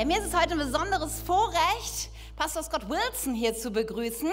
[0.00, 2.09] Ja, mir ist es heute ein besonderes Vorrecht,
[2.40, 4.32] Pastor Scott Wilson hier zu begrüßen.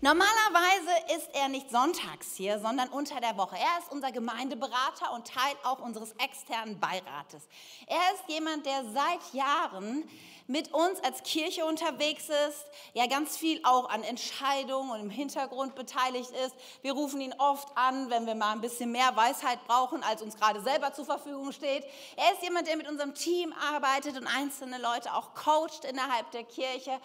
[0.00, 3.56] Normalerweise ist er nicht sonntags hier, sondern unter der Woche.
[3.56, 7.46] Er ist unser Gemeindeberater und Teil auch unseres externen Beirates.
[7.86, 10.08] Er ist jemand, der seit Jahren
[10.46, 15.74] mit uns als Kirche unterwegs ist, ja ganz viel auch an Entscheidungen und im Hintergrund
[15.74, 16.54] beteiligt ist.
[16.80, 20.36] Wir rufen ihn oft an, wenn wir mal ein bisschen mehr Weisheit brauchen, als uns
[20.36, 21.84] gerade selber zur Verfügung steht.
[22.16, 26.44] Er ist jemand, der mit unserem Team arbeitet und einzelne Leute auch coacht innerhalb der
[26.44, 26.98] Kirche.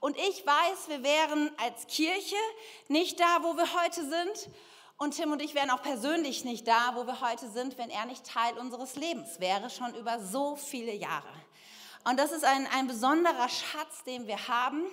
[0.00, 2.36] Und ich weiß, wir wären als Kirche
[2.88, 4.54] nicht da, wo wir heute sind.
[4.96, 8.06] Und Tim und ich wären auch persönlich nicht da, wo wir heute sind, wenn er
[8.06, 11.28] nicht Teil unseres Lebens wäre, schon über so viele Jahre.
[12.04, 14.84] Und das ist ein, ein besonderer Schatz, den wir haben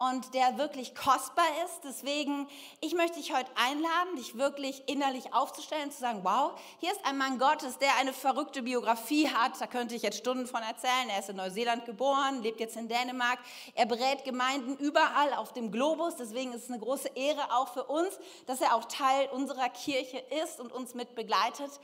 [0.00, 1.80] und der wirklich kostbar ist.
[1.84, 2.48] Deswegen,
[2.80, 7.18] ich möchte dich heute einladen, dich wirklich innerlich aufzustellen, zu sagen, wow, hier ist ein
[7.18, 9.60] Mann Gottes, der eine verrückte Biografie hat.
[9.60, 11.10] Da könnte ich jetzt Stunden von erzählen.
[11.10, 13.38] Er ist in Neuseeland geboren, lebt jetzt in Dänemark.
[13.74, 16.16] Er berät Gemeinden überall auf dem Globus.
[16.16, 20.24] Deswegen ist es eine große Ehre auch für uns, dass er auch Teil unserer Kirche
[20.42, 21.78] ist und uns mit begleitet.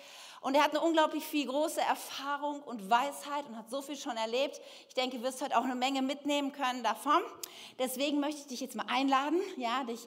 [0.47, 4.17] Und er hat eine unglaublich viel große Erfahrung und Weisheit und hat so viel schon
[4.17, 4.61] erlebt.
[4.87, 7.21] Ich denke, du wirst heute auch eine Menge mitnehmen können davon.
[7.81, 10.07] Deswegen möchte ich dich jetzt mal einladen, ja, dich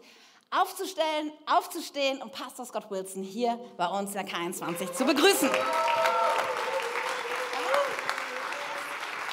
[0.52, 5.50] aufzustellen, aufzustehen und Pastor Scott Wilson hier bei uns in der K21 zu begrüßen.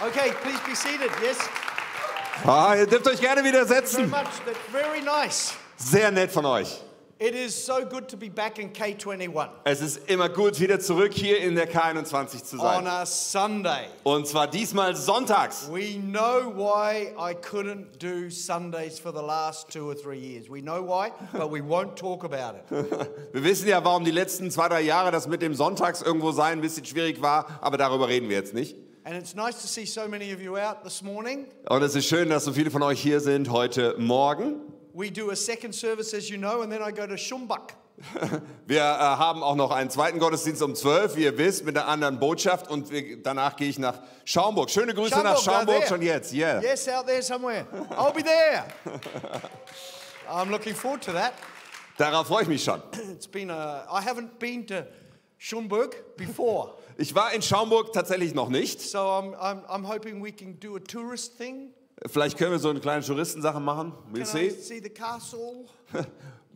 [0.01, 1.11] Okay, please be seated.
[1.23, 1.39] Yes.
[2.45, 4.11] Ah, ihr dürft euch gerne wieder Very setzen.
[4.11, 4.19] much.
[4.45, 5.55] That's very nice.
[5.79, 6.83] Sehr nett von euch.
[7.19, 11.15] It is so good to be back in K21 Es ist immer gut, wieder zurück
[11.15, 12.87] hier in der K21 zu on sein.
[12.87, 13.87] a Sunday.
[14.03, 15.71] Und zwar diesmal sonntags.
[15.73, 20.51] We know why I couldn't do Sundays for the last two or three years.
[20.51, 22.71] We know why, but we won't talk about it.
[23.33, 26.59] Wir wissen ja, warum die letzten zwei, drei Jahre das mit dem Sonntags irgendwo sein
[26.59, 28.77] ein bisschen schwierig war, aber darüber reden wir jetzt nicht.
[29.05, 31.47] And it's nice to see so many of you out this morning.
[31.67, 34.76] Und es ist schön, dass so viele von euch hier sind heute Morgen.
[34.97, 37.73] We do a second service, as you know, and then I go to Shumbak.
[38.67, 41.87] Wir äh, haben auch noch einen zweiten Gottesdienst um 12, wie ihr wisst, mit einer
[41.87, 42.71] anderen Botschaft.
[42.71, 44.71] Und wir, danach gehe ich nach Schaumburg.
[44.71, 46.33] Schöne Grüße nach Schaumburg, da Schaumburg schon jetzt.
[46.33, 46.63] Yeah.
[46.63, 47.67] Yes, out there somewhere.
[47.91, 48.65] I'll be there.
[50.31, 51.35] I'm looking forward to that.
[51.99, 52.81] Darauf freue ich mich schon.
[53.13, 54.87] It's been a, I haven't been to
[55.37, 58.81] Schönberg before, Ich war in Schaumburg tatsächlich noch nicht.
[58.81, 61.75] so I'm, I'm, I'm hoping we can do a tourist thing.
[62.05, 63.93] Vielleicht können wir so eine kleine Touristensache machen.
[64.13, 64.51] We'll see.
[64.51, 65.65] see the castle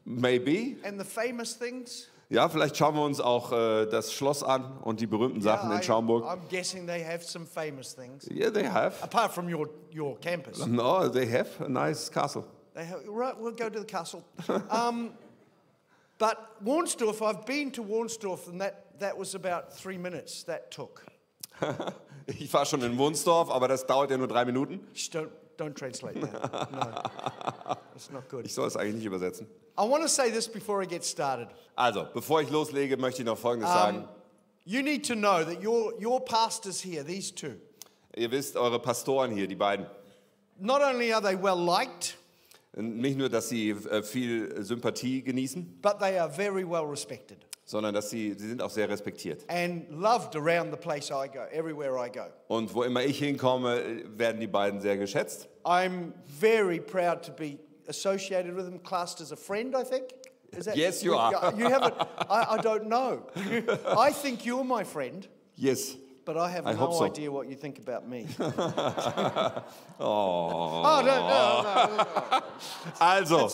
[0.04, 0.76] Maybe.
[0.84, 2.08] and the famous things?
[2.28, 5.76] Ja, vielleicht schauen wir uns auch äh, das Schloss an und die berühmten Sachen I,
[5.76, 6.24] in Schaumburg.
[6.24, 9.02] I'm guessing they have some famous things, Yeah, they have.
[9.02, 10.64] apart from your, your campus.
[10.64, 12.44] No, they have a nice castle.
[12.74, 14.22] They have, right, we'll go to the castle.
[14.70, 15.14] Um,
[16.18, 21.04] but Warnsdorf, I've been to Warnsdorf, and that, that was about three minutes that took.
[22.38, 24.87] Ich war schon in Wunsdorf, aber das dauert ja nur drei Minuten.
[24.94, 25.28] Don't,
[25.59, 26.71] don't translate that.
[26.72, 28.47] No, it's not good.
[28.47, 29.47] Ich soll es eigentlich nicht übersetzen.
[29.78, 31.49] I want to say this before I get started.
[31.75, 34.06] Also, bevor ich loslege, möchte ich noch Folgendes sagen.
[34.65, 37.56] You need to know that your, your pastors here, these two,
[38.16, 39.87] Ihr wisst, eure Pastoren hier, die beiden,
[40.59, 42.16] not only are they well liked,
[42.76, 47.38] nicht nur, dass sie äh, viel Sympathie genießen, but they are very well respected
[47.70, 49.44] sondern dass sie, sie sind auch sehr respektiert.
[49.48, 52.25] and loved around the place I go, everywhere I go.
[52.48, 55.48] Und wo immer ich hinkomme, werden die beiden sehr geschätzt.
[55.64, 60.08] I'm very proud to be associated with them, classed as a friend, I think.
[60.50, 61.54] Is that, Yes, you are.
[61.56, 61.94] You haven't,
[62.28, 63.22] I, I don't know.
[63.97, 65.97] I think you're my friend, Yes.
[66.32, 67.04] But I have I no so.
[67.04, 68.24] idea what you think about me.
[68.38, 68.52] oh,
[69.98, 72.42] no, no, no, no.
[73.00, 73.48] Also,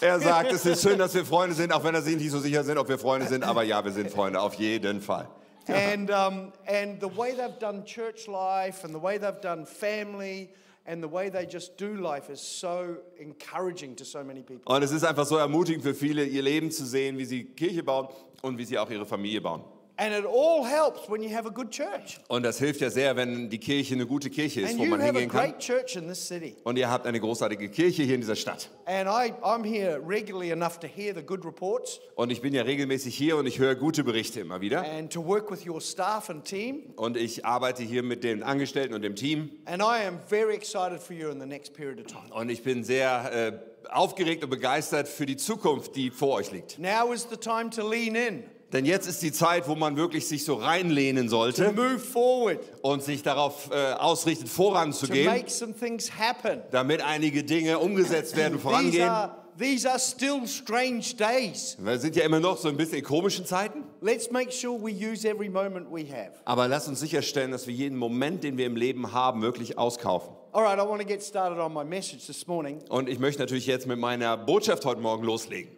[0.00, 2.38] er sagt, es ist schön, dass wir Freunde sind, auch wenn er sich nicht so
[2.38, 3.42] sicher sind, ob wir Freunde sind.
[3.42, 5.26] Aber ja, wir sind Freunde, auf jeden Fall.
[5.66, 10.50] and, um, and the way they've done church life and the way they've done family
[10.86, 14.72] and the way they just do life is so encouraging to so many people.
[14.72, 17.82] Und es ist einfach so ermutigend für viele, ihr Leben zu sehen, wie sie Kirche
[17.82, 18.06] bauen
[18.42, 19.64] und wie sie auch ihre Familie bauen.
[20.02, 22.18] And it all helps when you have a good church.
[22.28, 24.98] Und das hilft ja sehr, wenn die Kirche eine gute Kirche ist, And wo man
[25.02, 25.50] hingehen kann.
[25.50, 26.56] great church in this city.
[26.64, 28.70] Und ihr habt eine großartige Kirche hier in dieser Stadt.
[28.86, 32.62] And I, I'm here regularly enough to hear the good reports Und ich bin ja
[32.62, 34.80] regelmäßig hier und ich höre gute Berichte immer wieder.
[34.90, 36.94] and to work with your staff and team.
[36.96, 39.50] Und ich arbeite hier mit den Angestellten und dem Team.
[39.66, 42.32] And I am very excited for you in the next period of time.
[42.32, 46.78] Und ich bin sehr äh, aufgeregt und begeistert für die Zukunft, die vor euch liegt.
[46.78, 50.28] Now is the time to lean in, Denn jetzt ist die Zeit, wo man wirklich
[50.28, 55.74] sich so reinlehnen to sollte move forward, und sich darauf äh, ausrichtet, voranzugehen, make some
[55.74, 56.62] things happen.
[56.70, 59.08] damit einige Dinge umgesetzt werden, vorangehen.
[59.08, 61.76] are, these are still strange days.
[61.80, 63.82] Wir sind ja immer noch so ein bisschen in komischen Zeiten.
[64.00, 66.32] let's make sure we use every moment we have.
[66.44, 70.32] Aber lass uns sicherstellen, dass wir jeden Moment, den wir im Leben haben, wirklich auskaufen.
[70.52, 72.78] All right, I want to get started on my message this morning.
[72.88, 75.70] Und ich möchte natürlich jetzt mit meiner Botschaft heute Morgen loslegen.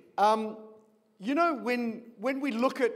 [1.25, 2.91] You know, when, when we look at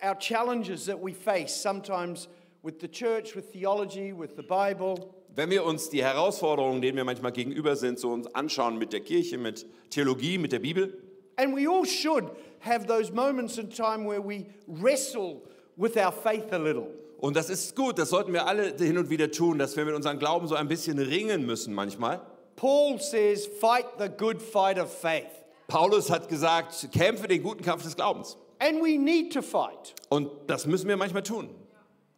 [0.00, 2.28] our challenges that we face, sometimes
[2.62, 7.04] with the church, with theology, with the Bible, Wenn wir uns die Herausforderungen, denen wir
[7.04, 10.96] manchmal gegenüber sind, so uns anschauen mit der Kirche, mit Theologie, mit der Bibel,
[11.36, 12.30] and we all should
[12.60, 15.42] have those moments in time where we wrestle
[15.76, 16.86] with our faith a little.
[17.18, 19.96] und das ist gut, das sollten wir alle hin und wieder tun, dass wir mit
[19.96, 22.20] unserem Glauben so ein bisschen ringen müssen manchmal.
[22.54, 25.41] Paul says, fight the good fight of faith.
[25.68, 28.36] Paulus hat gesagt, kämpfe den guten Kampf des Glaubens.
[28.58, 29.94] And we need to fight.
[30.08, 31.50] Und das müssen wir manchmal tun.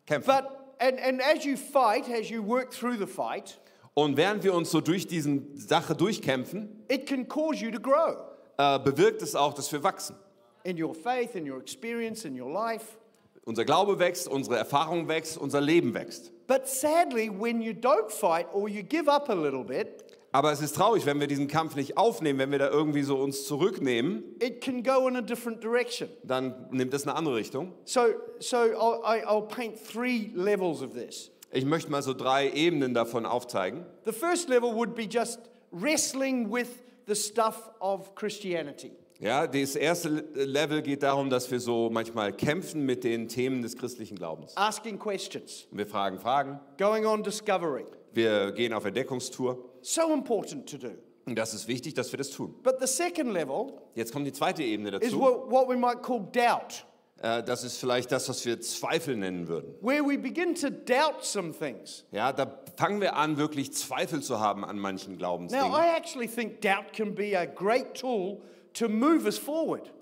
[0.06, 0.26] Kämpfen.
[0.34, 0.44] But,
[0.78, 3.58] and, and as you fight, as you work through the fight,
[3.94, 8.16] Und während wir uns so durch diese Sache durchkämpfen, it can cause you to grow
[8.58, 10.16] äh, bewirkt es auch, dass wir wachsen.
[10.64, 12.96] in your faith, in your experience, in your life.
[13.44, 16.32] Unser Glaube wächst, unsere Erfahrung wächst, unser Leben wächst.
[16.46, 20.03] But sadly, when you don't fight or you give up a little bit,
[20.34, 23.18] Aber es ist traurig, wenn wir diesen Kampf nicht aufnehmen, wenn wir da irgendwie so
[23.18, 26.08] uns zurücknehmen, it can go in a different direction.
[26.24, 27.72] dann nimmt es eine andere Richtung.
[27.84, 28.00] So,
[28.40, 31.30] so I'll, I'll paint three levels of this.
[31.52, 33.86] Ich möchte mal so drei Ebenen davon aufzeigen.
[34.06, 35.38] The first level would be just
[35.70, 36.66] wrestling with
[37.06, 38.90] the stuff of Christianity.
[39.20, 43.76] Ja, das erste Level geht darum, dass wir so manchmal kämpfen mit den Themen des
[43.76, 44.56] christlichen Glaubens.
[44.56, 47.84] Asking questions, Wir fragen Fragen, going on discovery.
[48.12, 49.70] wir gehen auf Entdeckungstour.
[49.86, 50.92] So important to do.
[51.26, 52.54] Und das ist wichtig, dass wir das tun.
[52.62, 55.20] But the second level Jetzt kommt die zweite Ebene is dazu.
[55.20, 56.86] what, what we might call doubt,
[57.22, 59.74] Äh, Das ist vielleicht das, was wir Zweifel nennen würden.
[59.80, 62.04] where we begin to doubt some things.
[62.12, 65.72] Ja, da fangen wir an, wirklich Zweifel zu haben an manchen Now, Glaubensdingen.
[65.72, 68.40] I actually think doubt can be a great tool
[68.74, 69.92] to move us forward.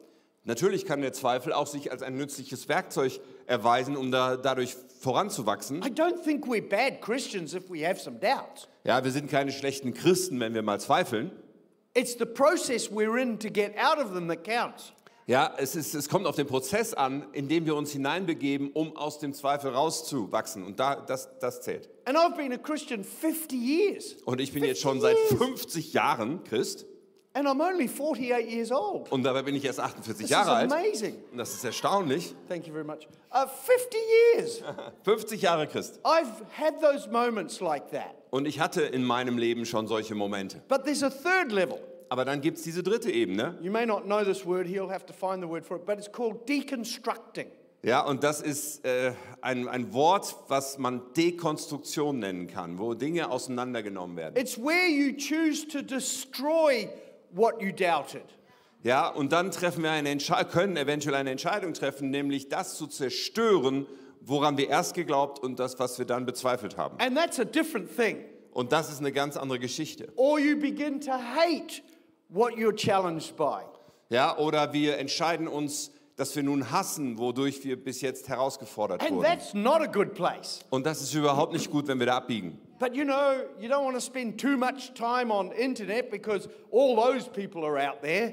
[0.45, 5.83] Natürlich kann der Zweifel auch sich als ein nützliches Werkzeug erweisen, um da, dadurch voranzuwachsen.
[5.85, 8.69] I don't think we're bad Christians if we have some doubt.
[8.85, 11.31] Ja, wir sind keine schlechten Christen, wenn wir mal zweifeln.
[11.95, 14.93] It's the process we're in to get out of them that counts.
[15.27, 18.97] Ja, es, ist, es kommt auf den Prozess an, in dem wir uns hineinbegeben, um
[18.97, 20.65] aus dem Zweifel rauszuwachsen.
[20.65, 21.89] Und da, das, das zählt.
[22.05, 24.17] And I've been a Christian 50 years.
[24.25, 25.39] Und ich bin jetzt 50 schon seit years.
[25.39, 26.87] 50 Jahren Christ.
[27.35, 29.11] And I'm only 48 years old.
[29.11, 30.73] Und dabei bin ich erst 48 This is Jahre alt.
[30.73, 31.17] amazing.
[31.31, 32.35] Und das ist erstaunlich.
[32.49, 33.09] Thank you very much.
[33.33, 33.97] Uh, 50
[34.35, 34.63] years.
[35.05, 35.99] 50 Jahre Christ.
[36.05, 38.15] I've had those moments like that.
[38.31, 40.61] Und ich hatte in meinem Leben schon solche Momente.
[40.69, 41.79] But there's a third level.
[42.11, 43.57] Aber dann gibt es diese dritte Ebene.
[43.63, 45.97] You may not know this word, he'll have to find the word for it, but
[45.97, 47.47] it's called deconstructing.
[47.83, 53.31] Ja, und das ist äh, ein, ein Wort, was man Dekonstruktion nennen kann, wo Dinge
[53.31, 54.37] auseinandergenommen werden.
[54.37, 56.89] It's where you choose to destroy
[57.33, 58.25] what you doubted.
[58.83, 62.87] Ja, und dann treffen wir eine Entsche können eventuell eine Entscheidung treffen, nämlich das zu
[62.89, 63.87] zerstören,
[64.21, 66.99] woran wir erst geglaubt und das, was wir dann bezweifelt haben.
[66.99, 68.25] And that's a different thing.
[68.53, 70.13] Und das ist eine ganz andere Geschichte.
[70.17, 71.83] Or you begin to hate
[72.29, 73.63] what you're challenged by.
[74.11, 79.13] Ja, oder wir entscheiden uns, dass wir nun hassen, wodurch wir bis jetzt herausgefordert And
[79.13, 79.23] wurden.
[79.25, 80.61] that's not a good place.
[80.71, 82.61] Und das ist überhaupt nicht gut, wenn wir da abbiegen.
[82.83, 86.97] But you know, you don't want to spend too much time on internet because all
[86.97, 88.33] those people are out there.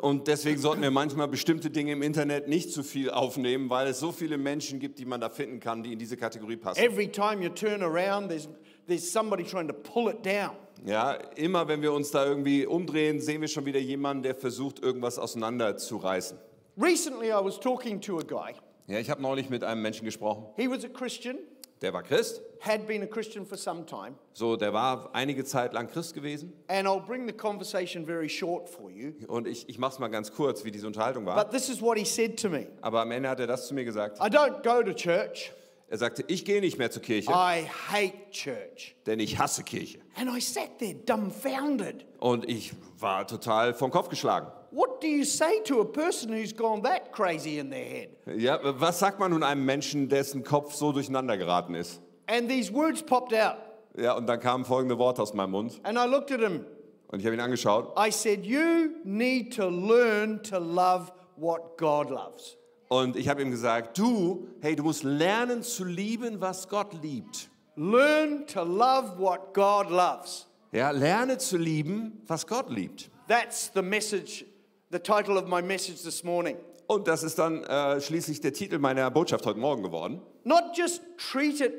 [0.00, 4.00] Und deswegen sollten wir manchmal bestimmte Dinge im Internet nicht zu viel aufnehmen, weil es
[4.00, 6.80] so viele Menschen gibt, die man da finden kann, die in diese Kategorie passen.
[6.82, 8.48] Every time you turn around, there's,
[8.86, 10.56] there's somebody trying to pull it down.
[10.86, 14.82] Ja, immer wenn wir uns da irgendwie umdrehen, sehen wir schon wieder jemanden, der versucht,
[14.82, 16.38] irgendwas auseinanderzureißen.
[16.78, 18.54] Recently, I was talking to a guy.
[18.86, 21.36] Ja, ich habe neulich mit einem Menschen gesprochen, He was a Christian,
[21.82, 22.42] der war Christ.
[22.60, 24.14] had been a Christian for some time.
[24.34, 26.52] So, der war einige Zeit lang Christ gewesen.
[26.68, 29.14] And I'll bring the conversation very short for you.
[29.28, 31.36] Und ich, ich mache es mal ganz kurz, wie diese Unterhaltung war.
[31.42, 33.74] But this is what he said to me Aber am Ende hat er das zu
[33.74, 34.18] mir gesagt.
[34.18, 35.52] I don't go to church,
[35.90, 38.94] Er sagte, ich gehe nicht mehr zur Kirche, I hate church.
[39.06, 39.98] denn ich hasse Kirche.
[40.14, 42.06] And I sat there dumbfounded.
[42.20, 44.46] Und ich war total vom Kopf geschlagen.
[44.70, 48.10] What do you say to a person who's gone that crazy in their head?
[48.36, 52.00] Ja, was sagt man nun einem Menschen, dessen Kopf so durcheinander geraten ist?
[52.28, 53.56] And these words popped out.
[53.98, 55.80] Ja, und dann kamen folgende Worte aus meinem Mund.
[55.82, 56.64] And I looked at him.
[57.08, 57.92] Und ich habe ihn angeschaut.
[57.98, 62.56] I said, You need to learn to love what God loves.
[62.92, 67.48] Und ich habe ihm gesagt, du, hey, du musst lernen zu lieben, was Gott liebt.
[67.76, 70.48] Learn to love what God loves.
[70.72, 73.08] Ja, lerne zu lieben, was Gott liebt.
[73.28, 74.44] That's the message,
[74.90, 76.56] the title of my message this morning.
[76.88, 80.20] Und das ist dann äh, schließlich der Titel meiner Botschaft heute Morgen geworden.
[80.42, 81.72] Not just treat it,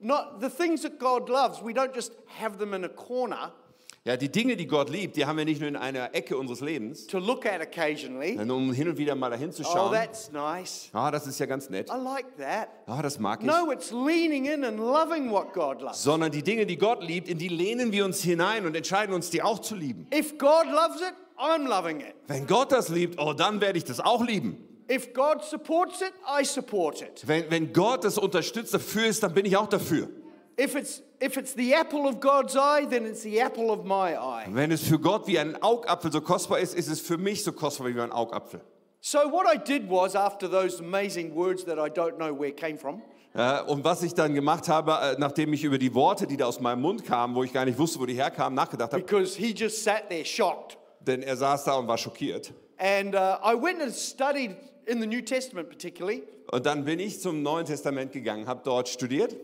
[0.00, 3.52] not the things that God loves, we don't just have them in a corner.
[4.06, 6.60] Ja, die Dinge, die Gott liebt, die haben wir nicht nur in einer Ecke unseres
[6.60, 8.36] Lebens, to look at occasionally.
[8.36, 9.92] sondern um hin und wieder mal dahin zu Oh, schauen.
[9.92, 10.90] that's nice.
[10.92, 11.90] Ah, das ist ja ganz nett.
[11.90, 12.68] I like that.
[12.86, 13.46] Ah, das mag ich.
[13.48, 16.04] No, it's leaning in and loving what God loves.
[16.04, 19.30] Sondern die Dinge, die Gott liebt, in die lehnen wir uns hinein und entscheiden uns,
[19.30, 20.06] die auch zu lieben.
[20.14, 22.14] If God loves it, I'm loving it.
[22.28, 24.62] Wenn Gott das liebt, oh, dann werde ich das auch lieben.
[24.88, 27.24] If God supports it, I support it.
[27.26, 30.08] Wenn, wenn Gott das unterstützt, dafür ist, dann bin ich auch dafür.
[34.48, 37.52] Wenn es für Gott wie ein Augapfel so kostbar ist, ist es für mich so
[37.52, 38.60] kostbar wie ein Augapfel.
[39.00, 42.76] So what I did was after those amazing words that I don't know where came
[42.76, 43.02] from,
[43.66, 46.58] Und was ich dann gemacht habe, äh, nachdem ich über die Worte, die da aus
[46.58, 49.52] meinem Mund kamen, wo ich gar nicht wusste, wo die herkamen, nachgedacht habe, because he
[49.52, 50.78] just sat there shocked.
[51.00, 52.52] denn er saß da und war schockiert.
[52.78, 57.20] And uh, I went and studied in the New Testament particularly, Und dann bin ich
[57.20, 59.36] zum Neuen Testament gegangen, habe dort studiert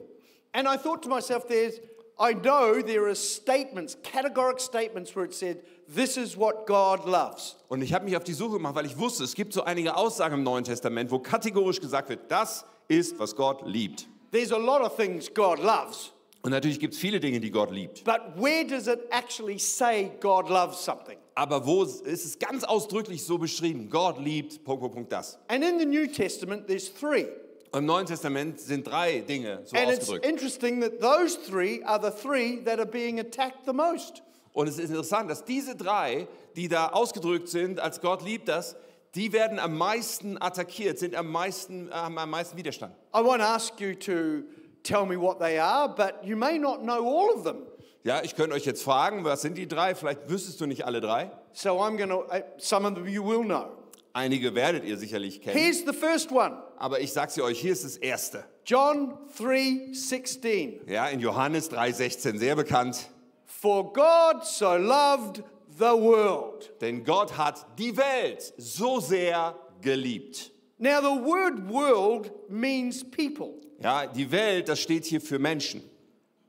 [0.54, 1.80] and I thought to myself, there's
[2.18, 7.56] I know there are statements, categoric statements where it said, this is what God loves.
[7.68, 9.97] und ich habe mich auf die Suche gemacht, weil ich wusste, es gibt so einige
[9.97, 14.06] Aussagen im Neuen Testament, wo kategorisch gesagt wird, das ist, was Gott liebt.
[14.30, 17.71] There's a lot of things God loves, Und natürlich gibt es viele Dinge, die Gott
[17.71, 18.04] liebt.
[18.04, 21.16] but where does it actually say God loves something?
[21.35, 25.38] Aber wo ist es ganz ausdrücklich so beschrieben, Gott liebt, Punkt, Punkt, Punkt, das.
[25.49, 27.26] And in the New Testament, there's three.
[27.74, 30.26] Im Neuen Testament sind drei Dinge so And it's ausgedrückt.
[30.26, 34.22] interesting that those three are the three that are being attacked the most.
[34.52, 38.76] Und es ist interessant, dass diese drei, die da ausgedrückt sind, als Gott liebt das,
[39.14, 42.94] die werden am meisten attackiert, sind am meisten, haben am meisten Widerstand.
[43.14, 44.44] I won't ask you to
[44.82, 47.62] tell me what they are, but you may not know all of them.
[48.04, 49.94] Ja, ich könnte euch jetzt fragen, was sind die drei?
[49.94, 51.30] Vielleicht wüsstest du nicht alle drei.
[51.52, 52.24] So I'm going to,
[52.58, 53.68] some of them you will know.
[54.14, 55.57] Einige werdet ihr sicherlich kennen.
[55.59, 58.45] Here's the first one Aber ich sage sie euch, hier ist das erste.
[58.66, 60.81] John 3:16.
[60.90, 63.09] Ja, in Johannes 3,16, sehr bekannt.
[63.47, 65.42] For God so loved
[65.78, 66.73] the world.
[66.81, 70.50] Denn Gott hat die Welt so sehr geliebt.
[70.78, 75.83] Now the word world means people, Ja, die Welt, das steht hier für Menschen.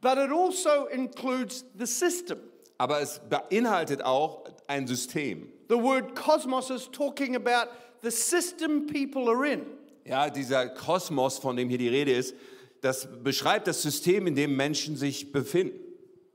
[0.02, 2.40] but it also includes the system.
[2.78, 5.53] Aber es beinhaltet auch ein System.
[5.74, 7.70] The word cosmos is talking about
[8.04, 9.66] the system people are in.
[10.06, 12.36] Ja, dieser Kosmos, von dem hier die Rede ist,
[12.82, 15.80] das beschreibt das System, in dem Menschen sich befinden.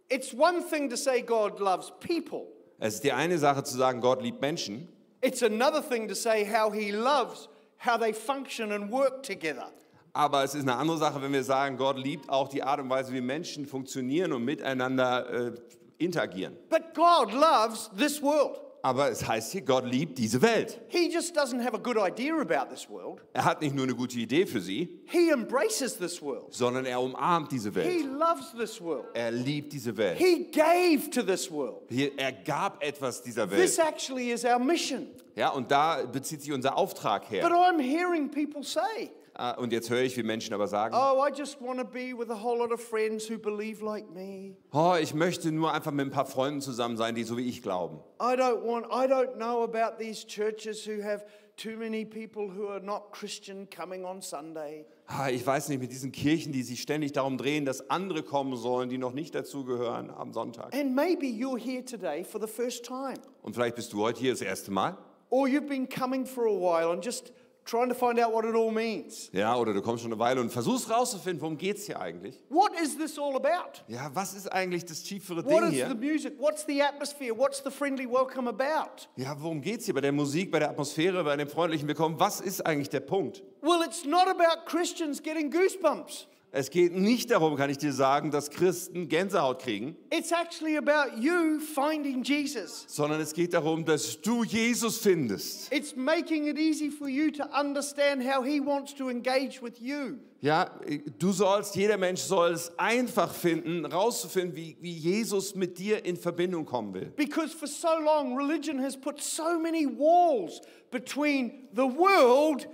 [0.09, 2.49] It's one thing to say God loves people.
[2.81, 4.89] Es ist die eine Sache zu sagen, Gott liebt Menschen.
[5.21, 7.49] It's another thing to say how he loves
[7.87, 9.71] how they function and work together.
[10.15, 12.91] Aber es ist eine andere Sache, wenn wir sagen, Gott liebt auch die Art und
[12.91, 15.53] Weise, wie Menschen funktionieren und miteinander äh,
[15.99, 16.57] interagieren.
[16.69, 18.68] But God loves this world.
[18.83, 20.81] Aber es heißt hier, Gott liebt diese Welt.
[20.89, 23.21] He just doesn't have a good idea about this world.
[23.33, 26.55] Er hat nicht nur eine gute Idee für sie, He embraces this world.
[26.55, 28.05] sondern er umarmt diese He Welt.
[28.07, 29.07] loves this world.
[29.15, 30.19] Er liebt diese Welt.
[30.19, 31.83] He gave to this world.
[31.89, 33.89] Hier, er gab etwas dieser This Welt.
[33.89, 35.09] actually is our mission.
[35.35, 37.51] Ja, und da bezieht sich unser Auftrag But her.
[37.51, 41.31] I'm hearing people say, Ah, Und jetzt höre ich, wie Menschen aber sagen, oh, I
[41.33, 44.57] just want to be with a whole lot of friends who believe like me.
[44.73, 47.63] oh, ich möchte nur einfach mit ein paar Freunden zusammen sein, die so wie ich
[47.63, 48.01] glauben.
[48.21, 51.25] I don't want, I don't know about these churches who have
[51.57, 54.85] too many people who are not Christian coming on Sunday.
[55.07, 58.57] Ah, Ich weiß nicht, mit diesen Kirchen, die sich ständig darum drehen, dass andere kommen
[58.57, 60.75] sollen, die noch nicht dazugehören am Sonntag.
[60.75, 63.15] And maybe you're here today for the first time.
[63.43, 64.99] Und vielleicht bist du heute hier das erste Mal.
[65.31, 67.33] Or you've been coming for a while and just
[67.69, 69.29] trying to find out what it all means.
[69.33, 72.41] Ja, oder du kommst schon eine Weile und versuchst rauszufinden, worum geht es hier eigentlich?
[72.49, 73.81] What is this all about?
[73.87, 75.95] Ja, was ist eigentlich das tiefere What Ding is the hier?
[75.95, 76.35] music?
[76.39, 77.37] What's the atmosphere?
[77.37, 79.09] What's the friendly welcome about?
[79.17, 82.19] Ja, worum geht es hier bei der Musik, bei der Atmosphäre, bei dem freundlichen Willkommen?
[82.19, 83.43] Was ist eigentlich der Punkt?
[83.61, 86.27] Well, it's not about Christians getting goosebumps.
[86.51, 91.21] Es geht nicht darum, kann ich dir sagen, dass Christen Gänsehaut kriegen, It's actually about
[91.21, 92.87] you finding Jesus.
[92.89, 95.71] sondern es geht darum, dass du Jesus findest.
[95.71, 100.17] It's making it easy for you to understand how he wants to engage with you.
[100.41, 100.71] Ja,
[101.19, 106.17] du sollst, jeder Mensch soll es einfach finden, rauszufinden, wie, wie Jesus mit dir in
[106.17, 107.13] Verbindung kommen will.
[107.17, 112.69] Because for so long, religion has put so many walls between the world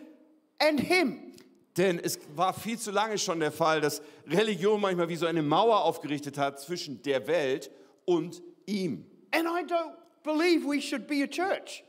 [0.61, 1.34] and him.
[1.76, 5.43] Denn es war viel zu lange schon der Fall, dass Religion manchmal wie so eine
[5.43, 7.71] Mauer aufgerichtet hat zwischen der Welt
[8.04, 9.07] und ihm.
[9.33, 11.83] And I don't believe we should be a church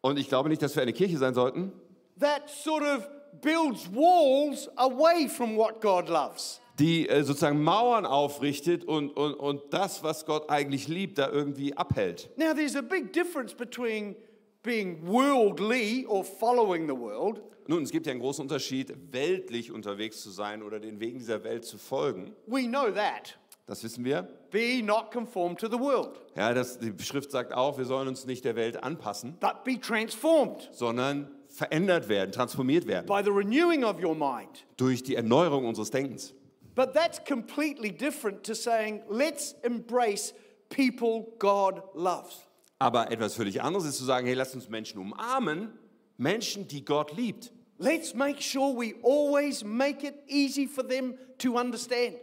[0.00, 1.72] Und ich glaube nicht, dass wir eine Kirche sein sollten,
[2.18, 3.06] that sort of
[3.42, 6.60] builds walls away from what God loves.
[6.78, 11.76] die äh, sozusagen Mauern aufrichtet und, und, und das, was Gott eigentlich liebt, da irgendwie
[11.76, 12.30] abhält.
[12.38, 14.16] Now, there's a big difference between
[14.62, 20.20] being worldly or following the world Nun, es gibt ja einen großen Unterschied, weltlich unterwegs
[20.22, 22.34] zu sein oder den Wegen dieser Welt zu folgen.
[22.48, 23.38] We know that.
[23.66, 24.22] Das wissen wir.
[24.50, 28.26] Be not conformed to the world, Ja, das, die Schrift sagt auch, wir sollen uns
[28.26, 33.84] nicht der Welt anpassen, but be transformed sondern verändert werden, transformiert werden by the renewing
[33.84, 34.66] of your mind.
[34.76, 36.34] durch die Erneuerung unseres Denkens.
[36.74, 40.34] But that's completely different to saying, let's embrace
[40.70, 42.48] people God loves.
[42.80, 45.78] Aber etwas völlig anderes ist zu sagen, hey, lasst uns Menschen umarmen,
[46.16, 47.52] Menschen, die Gott liebt.
[47.82, 52.16] Let's make sure we always make it easy for them to understand.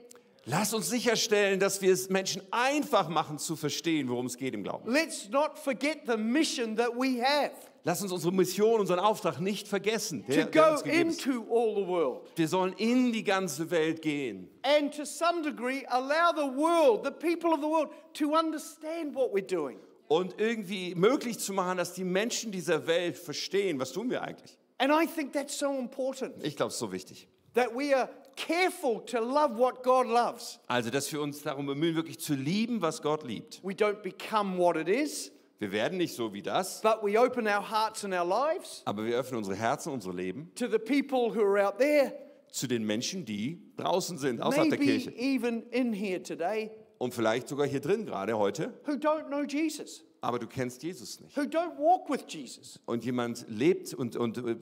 [0.46, 4.64] Lasst uns sicherstellen, dass wir es Menschen einfach machen zu verstehen, worum es geht im
[4.64, 4.90] Glauben.
[4.90, 7.52] Let's not forget the mission that we have
[7.84, 10.26] Lasst uns unsere Mission, unseren Auftrag nicht vergessen.
[10.26, 10.86] to Der, der go ist.
[10.86, 12.30] into all the world.
[12.36, 17.12] Wir sollen in die ganze Welt gehen And to some degree, allow the world, the
[17.12, 19.80] people of the world, to understand what we're doing.
[20.08, 24.58] und irgendwie möglich zu machen, dass die Menschen dieser Welt verstehen, was tun wir eigentlich.
[24.80, 27.28] And I think that's so important Ich glaube, es ist so wichtig.
[27.54, 30.60] that we are careful to love what God loves.
[30.68, 33.60] Also, dass wir uns darum bemühen, wirklich zu lieben, was Gott liebt.
[33.64, 37.48] We don't become what it is, Wir werden nicht so wie das, but we open
[37.48, 41.34] our hearts and our lives aber wir öffnen unsere Herzen, unsere Leben to the people
[41.36, 42.14] who are out there,
[42.52, 45.12] zu den Menschen, die draußen sind, außerhalb der maybe Kirche.
[45.18, 46.70] even in here today,
[47.00, 51.20] Und vielleicht sogar hier drin gerade heute, who don't know Jesus, aber du kennst Jesus
[51.20, 51.36] nicht.
[51.38, 52.80] who don't walk with Jesus.
[52.86, 54.56] Und jemand lebt und, und äh,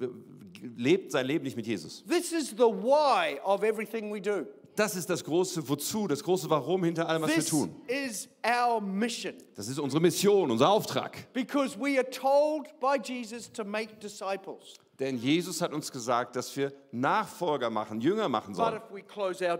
[0.75, 2.03] lebt sein Leben nicht mit Jesus.
[2.07, 4.45] This is the why of everything we do.
[4.75, 7.73] Das ist das große Wozu, das große Warum hinter allem, was wir This tun.
[7.87, 11.31] is our mission Das ist unsere Mission, unser Auftrag.
[11.33, 14.73] because we are told by Jesus to make disciples.
[14.99, 18.81] Denn Jesus hat uns gesagt, dass wir Nachfolger machen, Jünger machen sollen.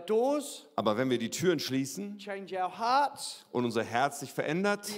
[0.06, 4.90] doors, Aber wenn wir die Türen schließen change our hearts, und unser Herz sich verändert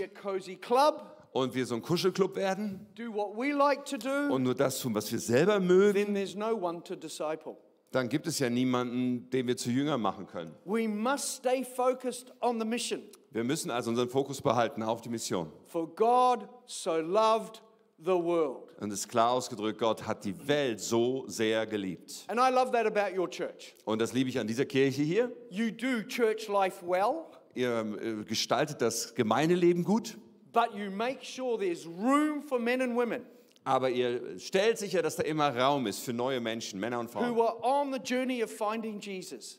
[0.60, 5.18] club, und wir so ein Kuschelclub werden like do, und nur das tun, was wir
[5.18, 7.56] selber mögen, no one to disciple.
[7.90, 10.54] dann gibt es ja niemanden, den wir zu Jünger machen können.
[10.64, 13.02] We must stay focused on the mission.
[13.30, 15.52] Wir müssen also unseren Fokus behalten auf die Mission.
[15.66, 17.62] For God so loved
[17.98, 18.68] the world.
[18.80, 22.24] Und es ist klar ausgedrückt, Gott hat die Welt so sehr geliebt.
[22.28, 23.74] And I love that about your church.
[23.84, 25.32] Und das liebe ich an dieser Kirche hier.
[25.50, 30.16] You do church life well, Ihr äh, gestaltet das Gemeindeleben gut,
[30.52, 33.22] but you make sure there's room for men and women
[33.68, 37.36] aber ihr stellt sicher, dass da immer Raum ist für neue Menschen, Männer und Frauen,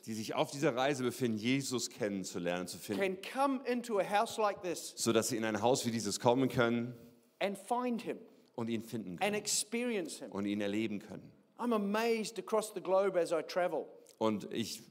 [0.04, 3.18] die sich auf dieser Reise befinden, Jesus kennenzulernen, zu finden,
[4.38, 4.58] like
[4.96, 6.96] sodass sie in ein Haus wie dieses kommen können
[8.54, 10.30] und ihn finden and können experience him.
[10.32, 11.30] und ihn erleben können.
[11.58, 13.86] I'm amazed across the globe as I travel.
[14.18, 14.82] Und ich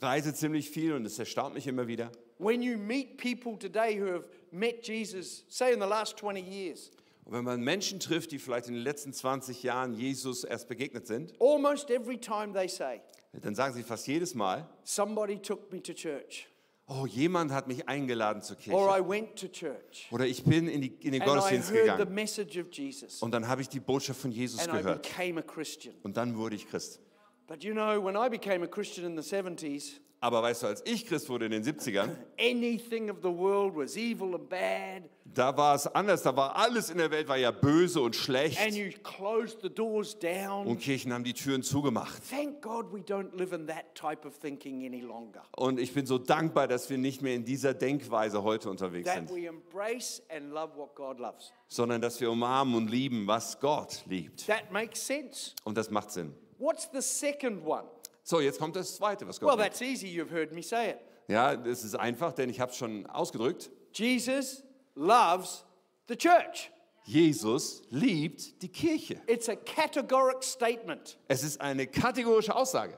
[0.00, 2.10] reise ziemlich viel und es erstaunt mich immer wieder.
[2.38, 6.90] When you meet people today who have met Jesus, say in the last 20 years,
[7.24, 11.06] Und wenn man Menschen trifft, die vielleicht in den letzten 20 Jahren Jesus erst begegnet
[11.06, 13.00] sind, almost every time they say,
[13.32, 16.46] dann sagen sie fast jedes Mal, Somebody took me to church,
[16.86, 18.76] oh, jemand hat mich eingeladen zur Kirche.
[20.10, 22.14] Oder ich bin in, die, in den Gottesdienst gegangen.
[23.22, 25.06] Und dann habe ich die Botschaft von Jesus gehört.
[26.02, 27.00] Und dann wurde ich Christ.
[27.46, 30.82] But you know, when I became a Christian in the 70s, Aber weißt du, als
[30.86, 35.54] ich Christ wurde in den 70ern, anything of the world was evil and bad, da
[35.54, 36.22] war es anders.
[36.22, 38.74] Da war alles in der Welt war ja böse und and schlecht.
[38.74, 40.66] you closed the doors down.
[40.66, 42.22] Und Kirchen haben die Türen zugemacht.
[42.30, 45.42] Thank God we don't live in that type of thinking any longer.
[45.56, 49.28] Und ich bin so dankbar, dass wir nicht mehr in dieser Denkweise heute unterwegs That
[49.28, 51.52] sind, we embrace and love what God loves.
[51.68, 54.46] sondern dass wir umarmen und lieben, was Gott liebt.
[54.46, 55.50] That makes sense.
[55.64, 56.32] Und das macht Sinn.
[56.58, 57.84] What's the second one?
[58.22, 59.70] So, jetzt kommt das Zweite, was Well, Gott liebt.
[59.72, 60.06] that's easy.
[60.08, 60.98] You've heard me say it.
[61.28, 63.70] Ja, das ist einfach, denn ich habe es schon ausgedrückt.
[63.92, 64.62] Jesus
[64.94, 65.64] loves
[66.08, 66.70] the church.
[67.04, 69.20] Jesus liebt die Kirche.
[69.26, 71.18] It's a categoric statement.
[71.28, 72.96] Es ist eine kategorische Aussage.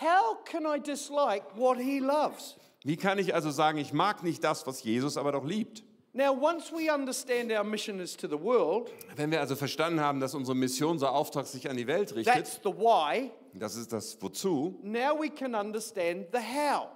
[0.00, 2.56] How can I dislike what he loves?
[2.84, 5.82] Wie kann ich also sagen, ich mag nicht das, was Jesus aber doch liebt?
[6.14, 10.20] Now, once we understand our mission is to the world, Wenn wir also verstanden haben,
[10.20, 13.92] dass unsere Mission, unser Auftrag sich an die Welt richtet, that's the why, das ist
[13.92, 16.88] das Wozu, now we can understand the how.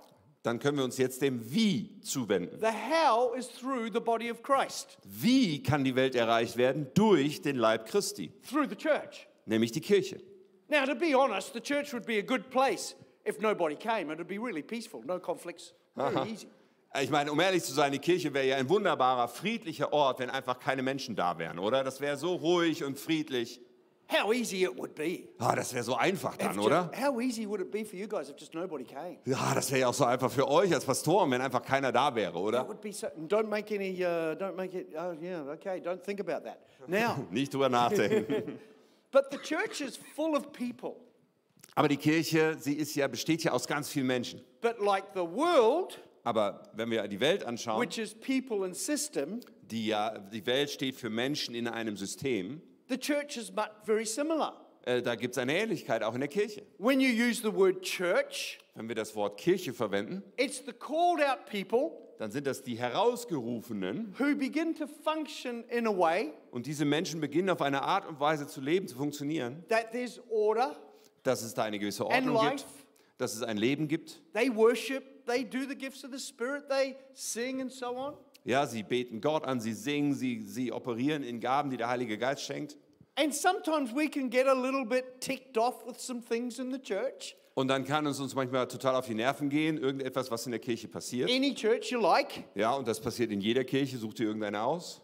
[0.42, 2.59] dann können wir uns jetzt dem Wie zuwenden.
[2.59, 6.88] The how is through the body of Christ, Wie kann die Welt erreicht werden?
[6.94, 9.29] Durch den Leib Christi, through the church.
[9.46, 10.20] nämlich die Kirche.
[10.68, 12.96] Now, to be honest, the church would be a good place
[13.27, 14.11] if nobody came.
[14.11, 16.48] It would be really peaceful, no conflicts, very easy.
[17.00, 20.28] Ich meine, um ehrlich zu sein, die Kirche wäre ja ein wunderbarer, friedlicher Ort, wenn
[20.28, 21.83] einfach keine Menschen da wären, oder?
[21.85, 23.61] Das wäre so ruhig und friedlich.
[24.12, 25.20] How easy it would be.
[25.38, 26.90] Ah, das wäre so einfach dann, just- oder?
[27.00, 29.16] how easy would it be for you guys if just nobody came?
[29.24, 32.14] Ja, das wäre ja auch so einfach für euch als Pastoren, wenn einfach keiner da
[32.14, 32.68] wäre, That oder?
[32.68, 33.07] would be so.
[33.26, 33.92] Don't make any.
[34.05, 34.88] Uh, don't make it.
[34.94, 35.50] Oh yeah.
[35.52, 35.81] Okay.
[35.81, 36.59] Don't think about that.
[36.87, 38.59] Now, Nicht drüber nachdenken.
[39.11, 40.96] but the church is full of people.
[41.74, 44.42] Aber die Kirche, sie ist ja, besteht ja aus ganz vielen Menschen.
[44.61, 49.41] But like the world, Aber wenn wir die Welt anschauen, which is people and system,
[49.63, 54.05] die ja, die Welt steht für Menschen in einem System, the church is but very
[54.07, 54.65] similar.
[54.85, 56.63] äh, da gibt es eine Ähnlichkeit auch in der Kirche.
[56.79, 61.21] When you use the word church, Wenn wir das Wort Kirche verwenden, it's the called
[61.21, 66.67] out people dann sind das die Herausgerufenen who begin to function in a way und
[66.67, 70.77] diese Menschen beginnen auf eine Art und Weise zu leben, zu funktionieren, that there's order,
[71.23, 72.57] dass es da eine gewisse Ordnung life.
[72.57, 72.67] gibt,
[73.18, 74.20] dass es ein Leben gibt.
[74.35, 78.14] they worship, they do the gifts of the Spirit, they sing and so on.
[78.44, 82.18] Ja, sie beten Gott an, sie singen, sie, sie operieren in Gaben, die der Heilige
[82.18, 82.77] Geist schenkt.
[83.14, 86.79] And sometimes we can get a little bit ticked off with some things in the
[86.81, 87.37] church.
[87.55, 90.61] Und dann kann es uns manchmal total auf die Nerven gehen, irgendetwas, was in der
[90.61, 91.31] Kirche passiert.
[91.31, 92.44] Any church you like.
[92.55, 95.03] Ja, und das passiert in jeder Kirche, sucht ihr irgendeine aus.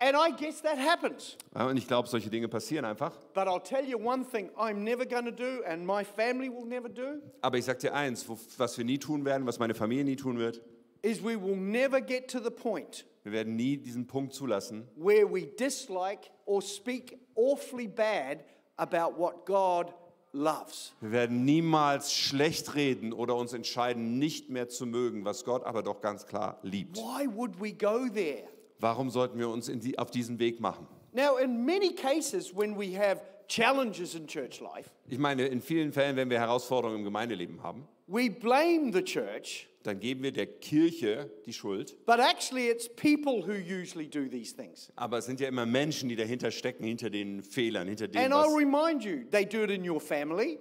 [0.00, 1.36] And I guess that happens.
[1.54, 3.12] Und ich glaube, solche Dinge passieren einfach.
[3.34, 6.66] But I'll tell you one thing I'm never going to do, and my family will
[6.66, 8.24] never do, Aber ich sage dir eins,
[8.58, 10.60] was wir nie tun werden, was meine Familie nie tun wird,
[11.02, 15.26] is we will never get to the point wir werden nie diesen Punkt zulassen, where
[15.30, 18.44] we dislike or speak awfully bad
[18.76, 19.92] about what God
[20.32, 20.94] loves.
[21.00, 25.82] wir werden niemals schlecht reden oder uns entscheiden, nicht mehr zu mögen, was Gott aber
[25.82, 26.96] doch ganz klar liebt.
[26.96, 28.44] Why would we go there?
[28.80, 30.86] Warum sollten wir uns die, auf diesen Weg machen?
[31.12, 35.92] Now, in many cases, when we have challenges in church life, Ich meine, in vielen
[35.92, 40.46] Fällen, wenn wir Herausforderungen im Gemeindeleben haben, we blame the church, dann geben wir der
[40.46, 41.96] Kirche die Schuld.
[42.06, 44.92] but actually, it's people who usually do these things.
[44.96, 48.34] Aber es sind ja immer Menschen, die dahinter stecken, hinter den Fehlern, hinter dem, And
[48.34, 50.58] I'll remind you, they do it in your family,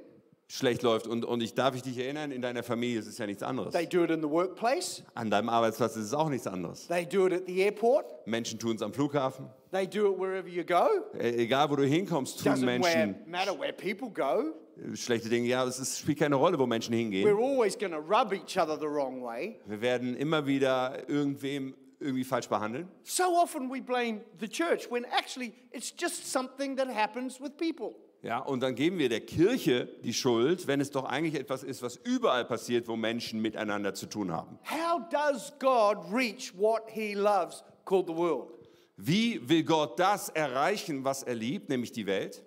[0.47, 1.07] schlecht läuft.
[1.07, 3.73] Und, und ich darf ich dich erinnern, in deiner Familie ist es ja nichts anderes.
[3.73, 6.87] they do it in the workplace, An deinem Arbeitsplatz ist es auch nichts anderes.
[6.87, 9.49] they do it at the airport, Menschen tun es am Flughafen.
[9.71, 10.87] they do it wherever you go.
[11.17, 14.53] Äh, Egal, wo du hinkommst, tun Doesn't where, Menschen matter where people go.
[14.77, 15.47] äh, schlechte Dinge.
[15.47, 17.27] Ja, es ist, spielt keine Rolle, wo Menschen hingehen.
[17.27, 19.59] We're always to rub each other the wrong way.
[19.65, 22.87] Wir werden immer wieder irgendwem irgendwie falsch behandeln.
[23.03, 27.95] So often we blame the church when actually it's just something that happens with people.
[28.23, 31.81] Ja, und dann geben wir der Kirche die Schuld, wenn es doch eigentlich etwas ist,
[31.81, 34.59] was überall passiert, wo Menschen miteinander zu tun haben.
[34.69, 38.51] How does God reach what he loves called the world?
[38.97, 42.43] Wie will Gott das erreichen, was er liebt, nämlich die Welt?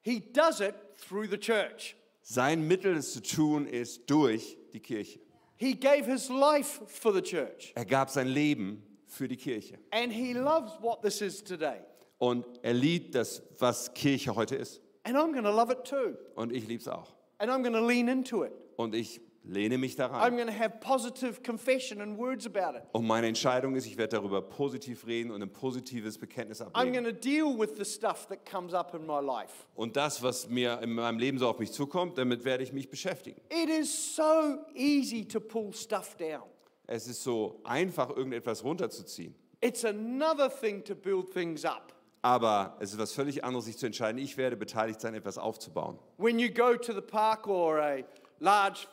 [0.00, 0.74] He does it
[1.08, 1.94] through the church.
[2.22, 5.20] Sein Mittel, es zu tun, ist durch die Kirche.
[5.56, 7.72] He gave his life for the church.
[7.74, 9.78] Er gab sein Leben für die Kirche.
[9.90, 11.80] And he loves what this is today.
[12.18, 14.82] Und er liebt das, was Kirche heute ist.
[15.08, 16.16] And I'm to love it too.
[16.34, 17.14] Und ich liebe es auch.
[17.38, 18.52] And I'm to lean into it.
[18.76, 20.36] Und ich lehne mich I'm daran.
[20.36, 22.82] going to have positive confession and words about it.
[22.92, 26.92] Und meine Entscheidung ist, ich werde darüber positiv reden und ein positives Bekenntnis I'm ablegen.
[26.92, 29.64] going to deal with the stuff that comes up in my life.
[29.74, 32.90] Und das, was mir in meinem Leben so auf mich zukommt, damit werde ich mich
[32.90, 33.40] beschäftigen.
[33.50, 36.42] It is so easy to pull stuff down.
[36.86, 39.34] Es ist so einfach, irgendetwas runterzuziehen.
[39.60, 41.92] It's another thing to build things up.
[42.22, 45.98] Aber es ist was völlig anderes, sich zu entscheiden, ich werde beteiligt sein, etwas aufzubauen.
[46.16, 47.98] When you go to the park or a
[48.40, 48.86] large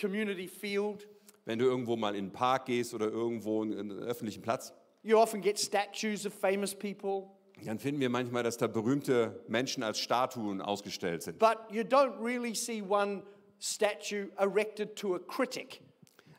[0.00, 1.06] community field,
[1.44, 5.18] Wenn du irgendwo mal in den Park gehst oder irgendwo in einen öffentlichen Platz, you
[5.18, 7.28] often get statues of famous people,
[7.64, 11.38] dann finden wir manchmal, dass da berühmte Menschen als Statuen ausgestellt sind.
[11.38, 13.22] but you don't really see one
[13.58, 15.82] statue erected to a critic.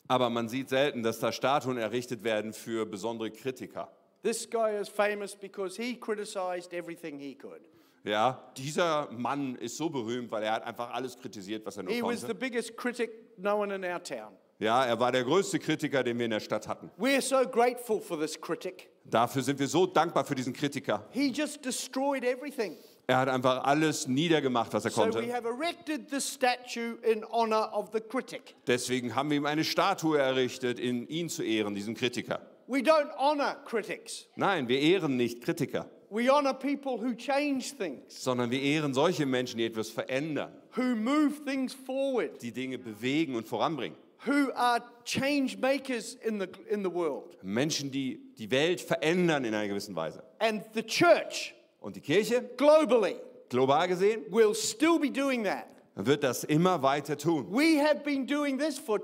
[0.08, 3.92] Aber man sieht selten, dass da Statuen errichtet werden für besondere Kritiker.
[4.24, 7.62] This guy is famous because he criticized everything he could.
[8.04, 11.94] Ja, dieser Mann ist so berühmt, weil er hat einfach alles kritisiert, was er nur
[11.94, 12.36] He was the konnte.
[12.36, 14.34] biggest critic known in our town.
[14.60, 16.92] Ja, er war der größte Kritiker, den wir in der Stadt hatten.
[17.00, 18.90] We're so grateful for this critic.
[19.06, 21.04] Dafür sind wir so dankbar für diesen Kritiker.
[21.12, 22.78] He just destroyed everything.
[23.08, 25.34] Er hat einfach alles niedergemacht, was er So we konnte.
[25.34, 28.56] have erected the statue in honor of the critic.
[28.68, 32.40] Deswegen haben wir ihm eine Statue errichtet, in ihn zu ehren, diesen Kritiker.
[32.72, 34.28] We don't honor critics.
[34.38, 39.26] Nein, wir ehren nicht Kritiker, We honor people who change things, sondern wir ehren solche
[39.26, 43.98] Menschen, die etwas verändern, who move things forward, die Dinge bewegen und voranbringen.
[44.26, 47.38] who are change makers in the, in the world.
[47.44, 50.24] Menschen, die die Welt verändern in einer gewissen Weise.
[50.40, 53.18] And the church, Und die Kirche, globally,
[53.50, 55.66] global gesehen, will still be doing that.
[55.96, 57.48] wird das immer weiter tun.
[57.50, 59.00] We have been doing this for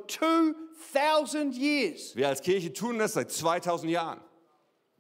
[0.94, 4.20] 2,000 years Wir als Kirche tun das seit 2000 Jahren.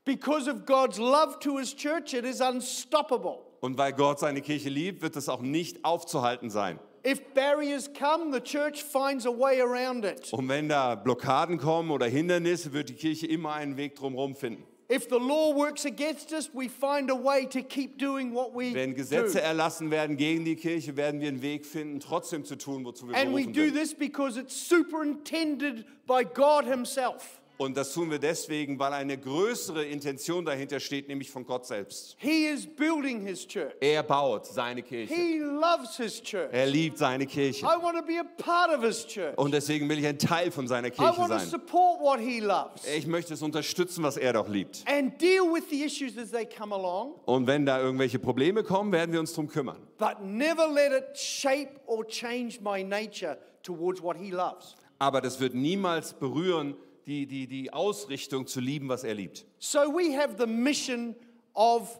[0.05, 2.13] because of God's love to his church.
[2.13, 3.39] It is unstoppable.
[3.59, 6.79] Und weil Gott seine Kirche liebt, wird das auch nicht aufzuhalten sein.
[7.05, 10.31] If barriers come, the church finds a way around it.
[10.33, 14.63] Und wenn da Blockaden kommen oder Hindernisse, wird die Kirche immer einen Weg drumherum finden.
[14.89, 18.73] If the law works against us, we find a way to keep doing what we
[18.73, 19.39] Wenn Gesetze do.
[19.39, 23.15] erlassen werden gegen die Kirche, werden wir einen Weg finden, trotzdem zu tun, wozu wir
[23.17, 23.73] And we do sind.
[23.75, 27.36] this because it's superintended by God Himself.
[27.57, 32.15] Und das tun wir deswegen, weil eine größere Intention dahinter steht, nämlich von Gott selbst.
[32.19, 33.73] He is building His church.
[33.79, 35.11] Er baut seine Kirche.
[35.11, 36.49] He loves His church.
[36.51, 37.65] Er liebt seine Kirche.
[37.65, 39.35] I want to be a part of His church.
[39.37, 41.39] Und deswegen will ich ein Teil von seiner I Kirche sein.
[41.47, 44.83] support what He loves Ich möchte es unterstützen, was er doch liebt.
[44.85, 48.91] and deal with the issues as they come along, Und wenn da irgendwelche Probleme kommen,
[48.91, 49.77] werden wir uns darum kümmern.
[49.97, 54.75] but never let it shape or change my nature towards what He loves.
[54.99, 56.75] Aber das wird niemals berühren,
[57.07, 59.45] die, die, die Ausrichtung zu lieben, was er liebt.
[59.59, 61.15] So we have the mission
[61.53, 61.99] of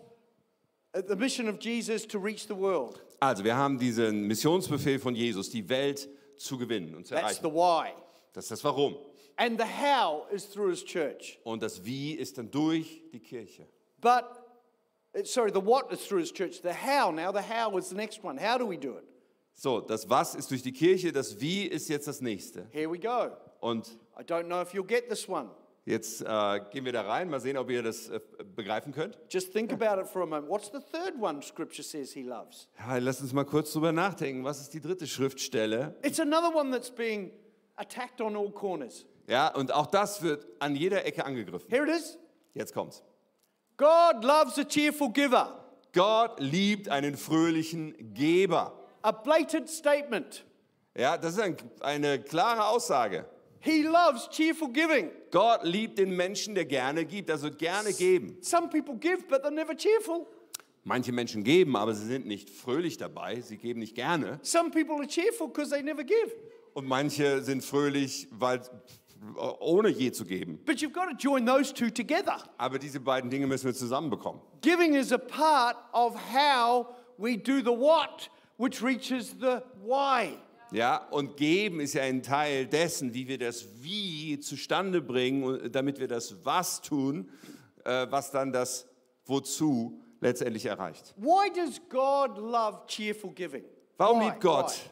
[0.95, 3.01] uh, the mission of Jesus to reach the world.
[3.19, 7.43] Also, wir haben diesen Missionsbefehl von Jesus, die Welt zu gewinnen und zu That's erreichen.
[7.43, 7.93] the why.
[8.33, 8.97] Das ist das Warum.
[9.37, 11.39] And the how is through his church.
[11.43, 13.65] Und das Wie ist dann durch die Kirche.
[14.01, 14.25] But
[15.15, 16.61] uh, sorry, the what is through his church.
[16.61, 18.37] The how now, the how is the next one.
[18.37, 19.05] How do we do it?
[19.53, 22.67] So, das Was ist durch die Kirche, das Wie ist jetzt das nächste.
[22.71, 23.31] Here we go.
[23.59, 25.49] Und I don't know if you'll get this one.
[25.85, 28.19] jetzt äh, gehen wir da rein, mal sehen, ob ihr das äh,
[28.55, 29.17] begreifen könnt.
[29.29, 30.49] Just think about it for a moment.
[30.49, 32.67] What's the third one scripture says he loves?
[32.77, 34.43] Ja, lasst uns mal kurz drüber nachdenken.
[34.43, 35.95] Was ist die dritte Schriftstelle?
[36.03, 37.31] It's another one that's being
[37.77, 39.05] attacked on all corners.
[39.27, 41.69] Ja, und auch das wird an jeder Ecke angegriffen.
[41.69, 42.17] Here it is.
[42.53, 43.03] Jetzt kommt's.
[43.77, 45.63] God loves a cheerful giver.
[45.93, 48.73] Gott liebt einen fröhlichen Geber.
[49.01, 50.45] A blatant statement.
[50.95, 53.25] Ja, das ist ein, eine klare Aussage.
[53.59, 55.11] He loves cheerful giving.
[55.31, 58.37] Gott liebt den Menschen, der gerne gibt, also gerne geben.
[58.41, 60.27] Some people give, but they're never cheerful.
[60.83, 64.39] Manche Menschen geben, aber sie sind nicht fröhlich dabei, sie geben nicht gerne.
[64.41, 66.31] Some people are cheerful because they never give.
[66.73, 68.61] Und manche sind fröhlich, weil
[69.59, 70.59] ohne je zu geben.
[70.65, 72.37] But you've got to join those two together.
[72.57, 74.41] Aber diese beiden Dinge müssen wir zusammenbekommen.
[74.61, 80.37] Giving is a part of how we do the what, which reaches the why.
[80.71, 85.73] Ja, und geben ist ja ein Teil dessen, wie wir das Wie zustande bringen, und
[85.75, 87.29] damit wir das Was tun,
[87.85, 88.85] äh, was dann das
[89.25, 91.13] Wozu letztendlich erreicht.
[91.17, 93.63] Why does God love cheerful giving?
[93.97, 94.25] Warum Why?
[94.25, 94.89] liebt Gott Why?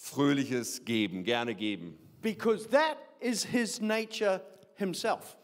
[0.00, 1.98] fröhliches Geben, gerne geben?
[2.22, 4.40] Because that is his nature
[4.74, 5.36] himself.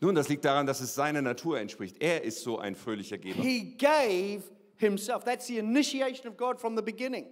[0.00, 1.96] Nun, das liegt daran, dass es seiner Natur entspricht.
[2.00, 3.42] Er ist so ein fröhlicher Geber.
[3.42, 4.42] He gave
[4.76, 5.24] himself.
[5.24, 7.26] That's the initiation of God from the beginning.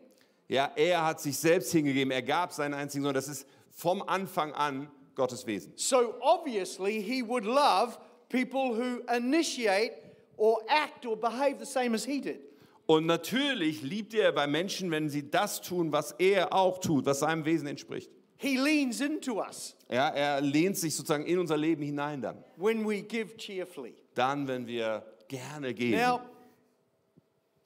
[0.48, 3.14] Ja, er hat sich selbst hingegeben, er gab seinen einzigen Sohn.
[3.14, 5.72] Das ist vom Anfang an Gottes Wesen.
[5.76, 7.98] So obviously, he would love
[8.30, 9.92] people who initiate
[10.36, 12.40] or act or behave the same as he did.
[12.86, 17.18] Und natürlich liebt er bei Menschen, wenn sie das tun, was er auch tut, was
[17.18, 18.10] seinem Wesen entspricht.
[18.38, 22.42] He leans into us Ja, er lehnt sich sozusagen in unser Leben hinein dann.
[22.56, 23.94] when we give cheerfully.
[24.14, 25.98] Dann, wenn wir gerne geben.
[26.00, 26.20] Now,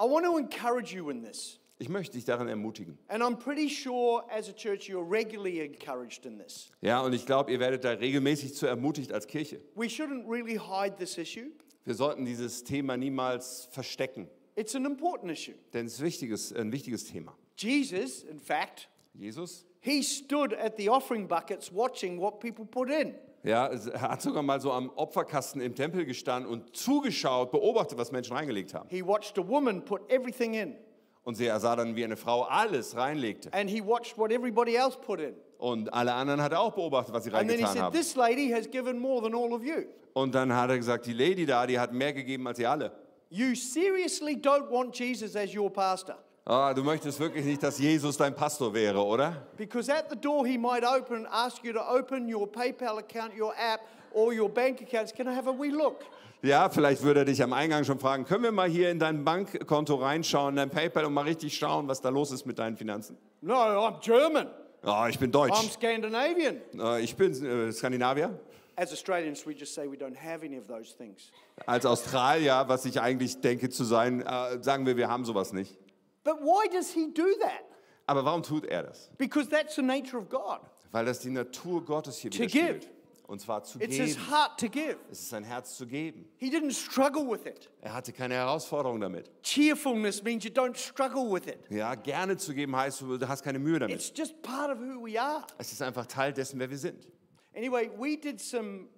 [0.00, 1.60] I want to encourage you in this.
[1.82, 2.96] Ich möchte dich darin ermutigen.
[3.08, 6.70] And I'm pretty sure as a church you're regularly encouraged in this.
[6.80, 9.60] Ja, und ich glaube, ihr werdet da regelmäßig zu ermutigt als Kirche.
[9.74, 11.50] We shouldn't really hide this issue.
[11.84, 15.54] Wir sollten dieses Thema niemals verstecken, It's an important issue.
[15.72, 17.36] denn es ist wichtiges, ein wichtiges Thema.
[17.56, 23.16] Jesus, in fact, Jesus, he stood at the offering buckets watching what people put in.
[23.42, 28.12] ja, er hat sogar mal so am Opferkasten im Tempel gestanden und zugeschaut, beobachtet, was
[28.12, 28.88] Menschen reingelegt haben.
[28.88, 30.76] He watched a woman put everything in,
[31.24, 33.52] Und er sah dann, wie eine Frau alles reinlegte.
[33.52, 35.34] and he watched what everybody else put in.
[35.58, 37.92] Und alle anderen hat er auch beobachtet, was sie And then he reingetan said, haben.
[37.96, 39.84] This lady has given more than all of you.
[40.14, 42.92] Und dann hat er gesagt, die Lady da, die hat mehr gegeben als ihr alle.
[43.30, 46.16] You seriously don't want Jesus as your pastor.
[46.44, 49.46] Ah, du möchtest wirklich nicht, dass Jesus dein Pastor wäre, oder?
[49.56, 53.32] Because at the door, he might open and ask you to open your PayPal account,
[53.38, 53.80] your app,
[54.12, 55.12] or your bank accounts.
[55.14, 56.00] Can I have a wee look?
[56.42, 59.24] Ja, vielleicht würde er dich am Eingang schon fragen, können wir mal hier in dein
[59.24, 63.16] Bankkonto reinschauen, dein PayPal und mal richtig schauen, was da los ist mit deinen Finanzen?
[63.42, 64.48] No, I'm German.
[64.82, 65.70] Ah, ich bin I'm Deutsch.
[65.70, 66.56] Scandinavian.
[66.76, 68.36] Äh, ich bin äh, Skandinavier.
[68.74, 71.30] As Australians, we just say we don't have any of those things.
[71.64, 75.78] Als Australier, was ich eigentlich denke zu sein, äh, sagen wir, wir haben sowas nicht.
[76.24, 77.62] But why does he do that?
[78.06, 79.10] Aber warum tut er das?
[79.16, 80.60] Because that's the nature of God.
[80.90, 82.88] Weil das die Natur Gottes hier To widerspiegelt.
[83.32, 84.30] Und zwar zu It's his geben.
[84.30, 84.98] heart to give.
[85.10, 86.28] Es ist sein Herz zu geben.
[86.36, 87.70] He didn't struggle with it.
[87.80, 89.30] Er hatte keine Herausforderung damit.
[89.42, 91.60] Cheerfulness means you don't struggle with it.
[91.70, 93.96] Ja, gerne zu geben heißt, du hast keine Mühe damit.
[93.96, 95.46] It's just part of who we are.
[95.56, 97.08] Es ist einfach Teil dessen, wer wir sind.
[97.56, 98.88] Anyway, we did some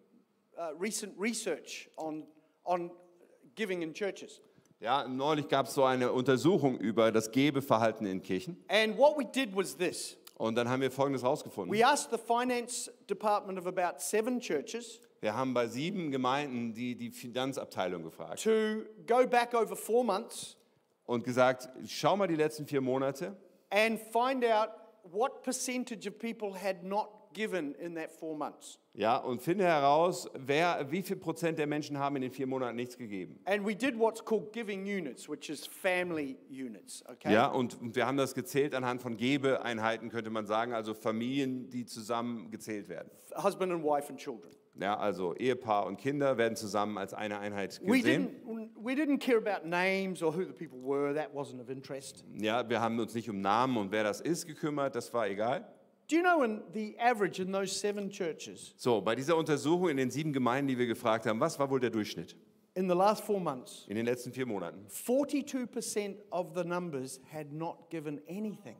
[0.59, 2.27] uh, recent research on,
[2.64, 2.90] on
[3.55, 4.40] giving in churches.
[4.81, 8.57] Ja, neulich gab es so eine Untersuchung über das Gebeverhalten in Kirchen.
[8.66, 11.73] And what we did was this Und dann haben wir Folgendes rausgefunden.
[11.73, 16.97] we asked the finance department of about seven churches, Wir haben bei sieben Gemeinden die,
[16.97, 20.57] die Finanzabteilung gefragt to go back over four months
[21.07, 23.37] und gesagt, schau mal die letzten vier Monate
[23.70, 24.70] and find out
[25.05, 28.79] what percentage of people had not given in that four months.
[28.94, 32.77] ja, und finde heraus, wer, wie viel Prozent der Menschen haben in den vier Monaten
[32.77, 33.38] nichts gegeben.
[33.44, 37.33] And we did what's called giving units, which is family units, okay?
[37.33, 41.68] Ja, und, und wir haben das gezählt anhand von Gebeeinheiten, könnte man sagen, also Familien,
[41.68, 43.11] die zusammen gezählt werden.
[43.37, 44.51] Husband and wife and children.
[44.77, 48.29] Ja, also Ehepaar und Kinder werden zusammen als eine Einheit We gesehen.
[48.44, 52.25] didn't, we didn't care about names or who the people were, that wasn't of interest.
[52.40, 55.64] Ja, wir haben uns nicht um Namen und wer das ist gekümmert, das war egal.
[56.09, 59.97] Do you know in the average in those seven churches So, bei dieser Untersuchung in
[59.97, 62.37] den sieben Gemeinden, die wir gefragt haben, was war wohl der Durchschnitt
[62.75, 63.85] in the last four months?
[63.88, 64.85] in den letzten vier Monaten?
[64.88, 68.77] 42% of the numbers had not given anything.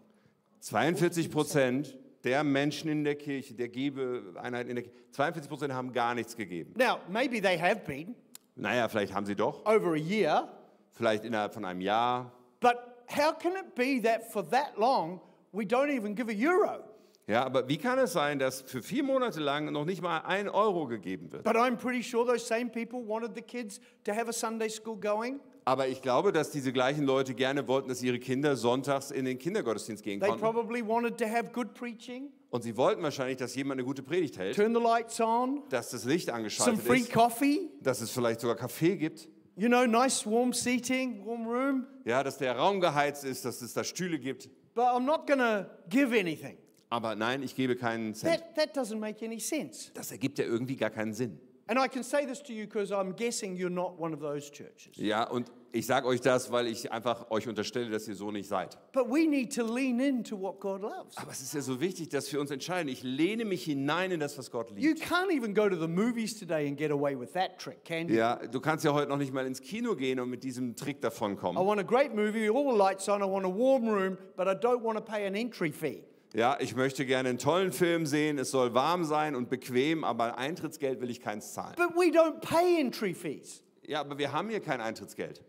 [0.61, 5.93] 42 Prozent der Menschen in der Kirche, der Gebeeinheit in der Kirche, 42 Prozent haben
[5.93, 6.75] gar nichts gegeben.
[6.77, 8.15] Now, maybe they have been
[8.57, 10.49] Naja, vielleicht haben sie doch, over a year,
[10.93, 12.31] vielleicht innerhalb von einem Jahr.
[12.61, 12.77] but
[13.09, 15.21] how can it be that for that long
[15.53, 16.85] we don't even give a euro?
[17.27, 20.49] Ja, aber wie kann es sein, dass für vier Monate lang noch nicht mal ein
[20.49, 21.45] Euro gegeben wird?
[21.45, 24.97] But I'm pretty sure those same people wanted the kids to have a Sunday school
[24.97, 25.41] going.
[25.67, 29.39] Aber ich glaube, dass diese gleichen Leute gerne wollten, dass ihre Kinder sonntags in den
[29.39, 30.45] Kindergottesdienst gehen They konnten.
[30.45, 34.37] probably wanted to have good preaching, Und sie wollten wahrscheinlich, dass jemand eine gute Predigt
[34.37, 38.11] hält, turn the lights on, dass das Licht some angeschaltet free ist, coffee, dass es
[38.11, 41.87] vielleicht sogar Kaffee gibt, you know, nice warm seating, warm room.
[42.05, 44.51] ja, dass der Raum geheizt ist, dass es da Stühle gibt.
[44.75, 46.59] But I'm not to give anything.
[46.91, 48.37] Aber nein, ich gebe keinen Cent.
[48.39, 49.91] That, that doesn't make any sense.
[49.95, 51.39] Das ergibt ja irgendwie gar keinen Sinn.
[51.67, 54.51] And I can say this to you because I'm guessing you're not one of those
[54.53, 54.93] churches.
[54.97, 58.47] Ja, und ich sage euch das, weil ich einfach euch unterstelle, dass ihr so nicht
[58.49, 58.77] seid.
[58.93, 61.17] But we need to lean into what God loves.
[61.17, 62.93] Aber es ist ja so wichtig, dass wir uns entscheiden.
[62.93, 65.03] Ich lehne mich hinein in das, was Gott You liebt.
[65.05, 68.17] can't even go to the movies today and get away with that trick, can you?
[68.17, 70.99] Ja, du kannst ja heute noch nicht mal ins Kino gehen und mit diesem Trick
[70.99, 71.67] I davonkommen.
[71.67, 74.51] want a great movie, all the lights on, I want a warm room, but I
[74.55, 76.05] don't want to pay an entry fee.
[76.35, 78.39] Ja, ich möchte gerne einen tollen Film sehen.
[78.39, 81.77] Es soll warm sein und bequem, aber Eintrittsgeld will ich keins zahlen.
[81.77, 83.63] But we don't pay entry fees.
[83.87, 85.45] Ja, aber wir haben hier kein Eintrittsgeld.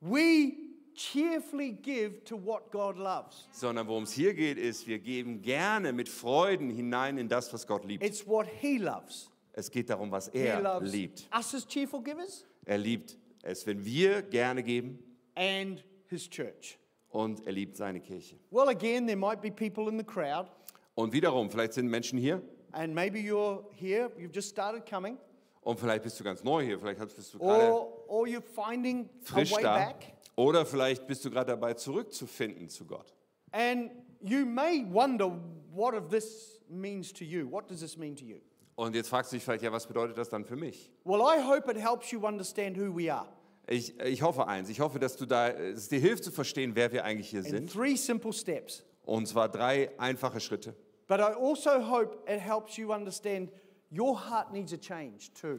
[0.00, 0.52] We
[0.94, 3.48] cheerfully give to what God loves.
[3.50, 7.66] Sondern worum es hier geht, ist, wir geben gerne mit Freuden hinein in das, was
[7.66, 8.04] Gott liebt.
[8.04, 9.30] It's what He loves.
[9.54, 11.28] Es geht darum, was He er loves liebt.
[11.36, 15.00] us as cheerful givers Er liebt es, wenn wir gerne geben
[15.34, 16.78] and His church.
[17.10, 18.36] Und er liebt seine Kirche.
[18.50, 20.46] Well, again, there might be people in the crowd,
[20.94, 22.42] Und wiederum, vielleicht sind Menschen hier
[22.72, 25.16] and maybe you're here, you've just started coming,
[25.62, 29.04] und vielleicht bist du ganz neu hier, vielleicht bist du gerade or, or you're finding
[29.04, 30.12] a frisch way da back.
[30.36, 33.14] oder vielleicht bist du gerade dabei, zurückzufinden zu Gott.
[33.52, 33.90] And
[34.20, 35.30] you may wonder
[35.72, 37.50] what of this means to you.
[37.50, 38.40] What does this mean to you?
[38.76, 40.92] Und jetzt fragst du dich vielleicht, ja, was bedeutet das dann für mich?
[41.04, 43.26] Well, I hope it helps you understand who we are.
[43.68, 46.90] Ich, ich hoffe eins, ich hoffe, dass du da, es dir hilft zu verstehen, wer
[46.92, 47.72] wir eigentlich hier In sind.
[47.72, 48.84] three simple steps.
[49.04, 50.74] Und zwar drei einfache Schritte.
[51.06, 53.50] But I also hope it helps you understand
[53.90, 55.58] your heart needs a change too.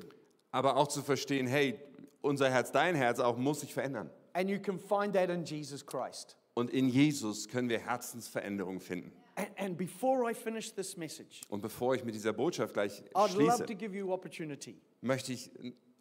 [0.52, 1.80] Aber auch zu verstehen, hey,
[2.22, 4.10] unser Herz, dein Herz auch muss sich verändern.
[4.34, 6.36] And you can find that in Jesus Christ.
[6.54, 9.12] Und in Jesus können wir Herzensveränderung finden.
[9.36, 13.14] And, and before I finish this message, Und bevor ich mit dieser Botschaft gleich I'd
[13.14, 15.50] love schließe, to give you opportunity möchte ich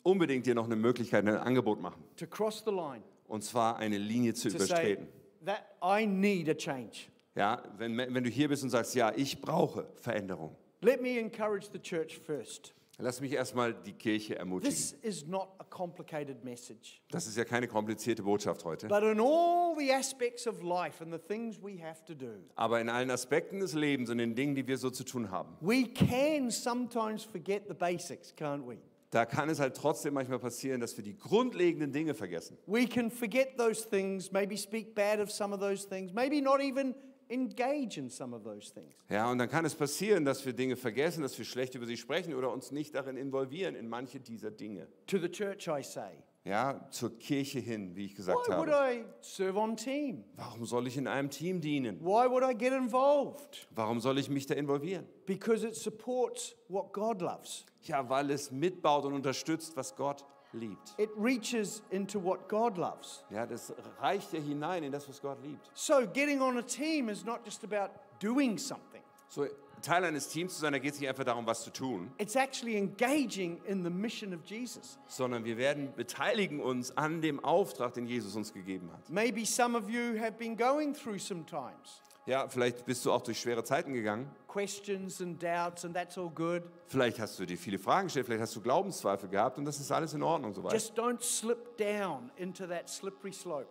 [0.03, 2.03] unbedingt dir noch eine Möglichkeit, ein Angebot machen.
[2.17, 4.99] to cross the line Und zwar eine Linie zu to say
[5.45, 7.09] that I need a change.
[7.35, 10.57] Ja, wenn, wenn du hier bist und sagst, ja, ich brauche Veränderung.
[10.81, 12.75] Let me encourage the church first.
[13.01, 14.75] Lass mich erstmal die Kirche ermutigen.
[14.75, 17.01] This is not a complicated message.
[17.13, 18.89] Das ist ja keine komplizierte Botschaft heute.
[18.89, 22.81] But in all the aspects of life and the things we have to do, Aber
[22.81, 25.85] in allen Aspekten des Lebens und den Dingen, die wir so zu tun haben, we
[25.85, 28.79] can sometimes forget the basics, can't we?
[29.11, 32.59] Da kann es halt trotzdem manchmal passieren, dass wir die grundlegenden Dinge vergessen.
[32.67, 36.61] We can forget those things, maybe speak bad of some of those things, maybe not
[36.61, 36.95] even
[37.31, 38.95] engage in some of those things.
[39.09, 41.97] Ja, und dann kann es passieren, dass wir Dinge vergessen, dass wir schlecht über sie
[41.97, 44.89] sprechen oder uns nicht darin involvieren, in manche dieser Dinge.
[45.07, 48.95] To the church, I say, Ja, zur Kirche hin, wie ich gesagt why would habe.
[48.95, 50.25] I serve on team?
[50.35, 52.01] Warum soll ich in einem Team dienen?
[52.01, 53.67] Why would I get involved?
[53.75, 55.07] Warum soll ich mich da involvieren?
[55.27, 57.67] Because it supports what God loves.
[57.83, 60.95] Ja, weil es mitbaut und unterstützt, was Gott liebt.
[60.97, 63.25] It reaches into what God loves.
[63.29, 65.71] Ja, das reicht ja hinein in das, was Gott liebt.
[65.75, 67.91] So, getting on a team is not just about
[68.23, 69.47] doing something, So,
[69.81, 72.37] Teil eines Teams zu sein, da geht es nicht einfach darum, was zu tun, it's
[72.37, 74.99] actually engaging in the mission of Jesus.
[75.07, 79.09] sondern wir werden beteiligen uns an dem Auftrag, den Jesus uns gegeben hat.
[79.11, 82.03] Maybe some of you have been going through some times.
[82.27, 84.29] Ja, vielleicht bist du auch durch schwere Zeiten gegangen.
[84.49, 86.63] questions and doubts, and that's all good.
[86.87, 89.91] Vielleicht hast du dir viele Fragen gestellt, vielleicht hast du Glaubenszweifel gehabt und das ist
[89.91, 90.73] alles in Ordnung soweit.
[90.75, 93.69] Just don't slip down into that slippery slope.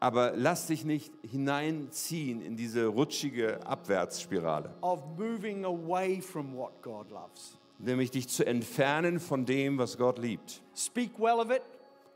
[0.00, 7.10] Aber lass dich nicht hineinziehen in diese rutschige Abwärtsspirale, of moving away from what God
[7.10, 7.58] loves.
[7.78, 11.62] nämlich dich zu entfernen von dem, was Gott liebt, Speak well of it,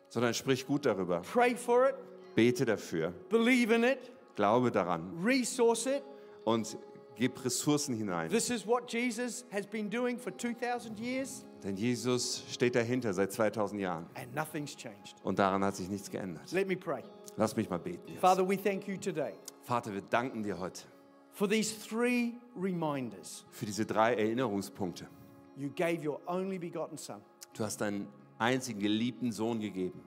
[0.09, 1.95] sondern sprich gut darüber, pray for it,
[2.35, 3.99] bete dafür, believe in it,
[4.37, 6.03] glaube daran resource it.
[6.45, 6.77] und
[7.17, 8.31] gib Ressourcen hinein.
[8.31, 13.33] This is what Jesus has been doing for 2,000 years, Denn Jesus steht dahinter seit
[13.33, 15.17] 2000 Jahren and nothing's changed.
[15.25, 16.53] und daran hat sich nichts geändert.
[16.53, 17.03] Let me pray.
[17.39, 18.03] Lass mich mal beten.
[18.09, 18.21] Jetzt.
[18.21, 19.33] Father, we thank you today
[19.63, 20.83] Vater, wir danken dir heute
[21.31, 23.45] for these three reminders.
[23.51, 25.09] für diese drei Erinnerungspunkte.
[25.57, 27.21] You gave your only begotten Son
[27.57, 28.09] Du hast deinen
[28.39, 30.01] einzigen geliebten Sohn gegeben,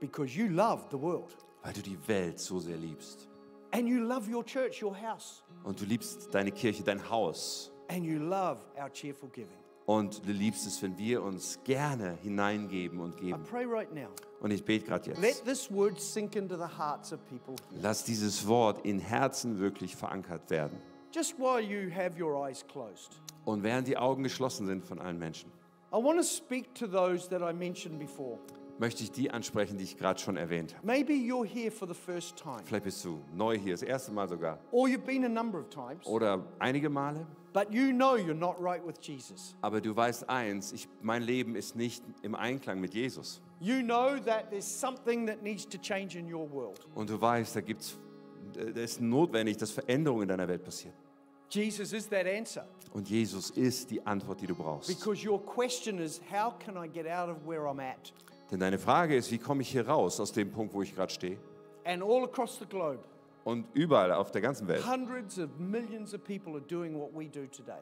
[0.00, 1.36] because you loved the world.
[1.62, 3.28] weil du die Welt so sehr liebst.
[3.72, 5.42] And you love your church, your house.
[5.64, 7.72] Und du liebst deine Kirche, dein Haus.
[7.88, 9.58] And you love our cheerful giving.
[9.86, 13.42] Und du liebst es, wenn wir uns gerne hineingeben und I geben.
[13.42, 14.08] pray right now.
[14.40, 15.44] Und ich bete gerade Let jetzt.
[15.44, 17.82] this word sink into the hearts of people here.
[17.82, 20.78] Lass dieses Wort in Herzen wirklich verankert werden.
[21.12, 25.18] Just while you have your eyes closed, Und während die Augen geschlossen sind von allen
[25.18, 25.50] Menschen,
[25.92, 28.38] I want to speak to those that I mentioned before.
[28.78, 30.86] möchte ich die ansprechen, die ich gerade schon erwähnt habe.
[30.86, 34.28] Maybe you're here for the first time, Vielleicht bist du neu hier, das erste Mal
[34.28, 34.58] sogar.
[34.72, 37.26] or you've been a number of times, Oder einige Male.
[37.54, 39.56] But you know you're not right with Jesus.
[39.62, 43.40] Aber du weißt eins, ich, mein Leben ist nicht im Einklang mit Jesus.
[43.60, 46.80] You know that there's something that needs to change in your world.
[46.94, 47.96] Und du weißt, da gibt's,
[48.54, 50.94] es ist notwendig, dass Veränderungen in deiner Welt passieren.
[51.48, 52.66] Jesus is that answer.
[52.92, 54.88] Und Jesus ist die Antwort, die du brauchst.
[54.88, 58.12] Because your question is, how can I get out of where I'm at?
[58.50, 61.12] Denn deine Frage ist, wie komme ich hier raus aus dem Punkt, wo ich gerade
[61.12, 61.38] stehe?
[61.84, 62.98] And all across the globe,
[63.44, 67.28] Und überall auf der ganzen Welt hundreds of millions of people are doing what we
[67.28, 67.80] do today.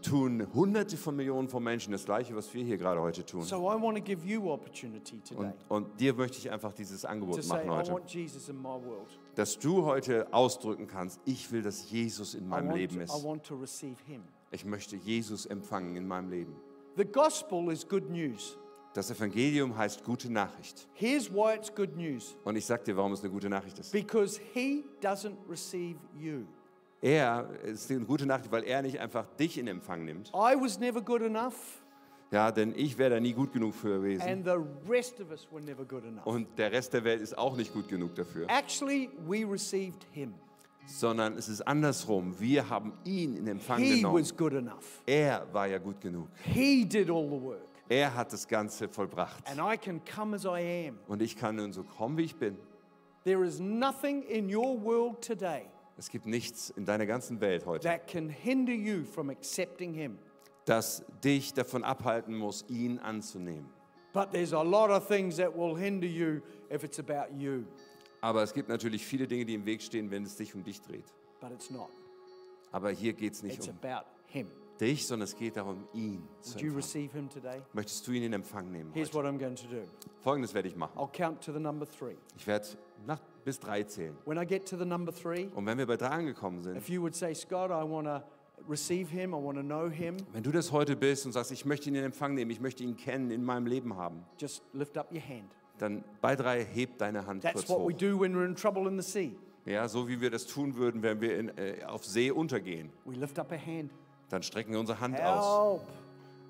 [0.00, 3.42] tun Hunderte von Millionen von Menschen das Gleiche, was wir hier gerade heute tun.
[3.42, 7.02] So I want to give you opportunity today Und, und dir möchte ich einfach dieses
[7.02, 7.94] to Angebot machen I heute,
[9.34, 13.12] dass du heute ausdrücken kannst, ich will, dass Jesus in meinem Leben ist.
[13.24, 14.22] want to receive him.
[14.50, 16.54] Ich möchte Jesus empfangen in meinem Leben.
[16.96, 18.58] The gospel is good news.
[18.94, 20.86] Das Evangelium heißt gute Nachricht.
[20.92, 23.90] Here's why it's good news Und ich sage dir, warum es eine gute Nachricht ist.
[23.92, 26.42] because he doesn't receive you.
[27.00, 30.28] Er ist eine gute Nachricht, weil er nicht einfach dich in Empfang nimmt.
[30.28, 31.54] I was never good enough,
[32.30, 34.22] Ja, denn ich wäre da nie gut genug für gewesen.
[34.28, 34.56] and the
[34.90, 36.26] rest of us were never good enough.
[36.26, 38.46] Und der Rest der Welt ist auch nicht gut genug dafür.
[38.48, 40.34] Actually, we received him.
[40.84, 42.34] Sondern es ist andersrum.
[42.38, 44.20] Wir haben ihn in Empfang He genommen.
[44.20, 45.00] was good enough.
[45.06, 46.28] Er war ja gut genug.
[46.44, 47.68] He did all the work.
[47.88, 49.46] Er hat das Ganze vollbracht.
[49.48, 50.98] And I can come as I am.
[51.08, 52.56] Und ich kann nun so kommen, wie ich bin.
[53.24, 55.66] There is nothing in your world today
[55.96, 60.18] Es gibt nichts in deiner ganzen Welt heute, that can hinder you from accepting him.
[60.64, 63.68] das dich davon abhalten muss, ihn anzunehmen.
[64.12, 67.64] But there's a lot of things that will hinder you if it's about you.
[68.20, 70.80] Aber es gibt natürlich viele Dinge, die im Weg stehen, wenn es sich um dich
[70.80, 71.12] dreht.
[71.40, 71.90] But it's not.
[72.70, 74.48] Aber hier geht es nicht It's um about him.
[74.82, 77.62] Dich, sondern es geht darum, ihn zu empfangen.
[77.72, 78.92] Möchtest du ihn in Empfang nehmen?
[78.94, 79.14] Heute?
[79.14, 79.82] what I'm going to do
[80.22, 80.98] Folgendes werde ich machen.
[80.98, 82.16] I'll count to the number three.
[82.36, 82.66] Ich werde
[83.06, 84.16] nach, bis drei zählen.
[84.24, 86.88] When I get to the number three, Und wenn wir bei drei angekommen sind, if
[86.88, 88.22] you would say, Scott, I want to
[88.68, 91.64] receive him, I want to know him, wenn du das heute bist und sagst, ich
[91.64, 94.98] möchte ihn in Empfang nehmen, ich möchte ihn kennen, in meinem Leben haben, just lift
[94.98, 95.50] up your hand.
[95.78, 97.88] dann bei drei heb deine Hand That's kurz what hoch.
[97.88, 99.36] we do when we're in trouble in the sea.
[99.64, 102.90] Ja, so wie wir das tun würden, wenn wir in, äh, auf See untergehen.
[103.04, 103.90] We lift up a hand.
[104.32, 105.88] Dann strecken wir unsere Hand aus Help.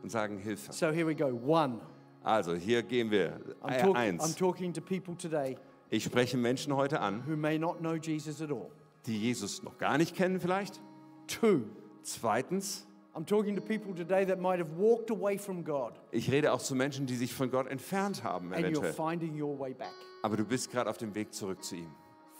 [0.04, 0.72] und sagen Hilfe.
[0.72, 1.26] So here we go.
[1.44, 1.80] One.
[2.22, 3.40] Also hier gehen wir.
[3.60, 4.36] I'm, Äh, talk- I'm eins.
[4.36, 5.56] talking to people today
[5.90, 8.70] Ich spreche Menschen heute an, who may not know Jesus at all.
[9.06, 10.80] die Jesus noch gar nicht kennen vielleicht.
[11.26, 11.62] Two.
[12.04, 16.52] Zweitens, I'm talking to people today that might have walked away from God ich rede
[16.52, 18.92] auch zu Menschen, die sich von Gott entfernt haben and you're eventuell.
[18.92, 19.90] finding your way back.
[20.22, 21.90] Aber du bist gerade auf dem Weg zurück zu ihm.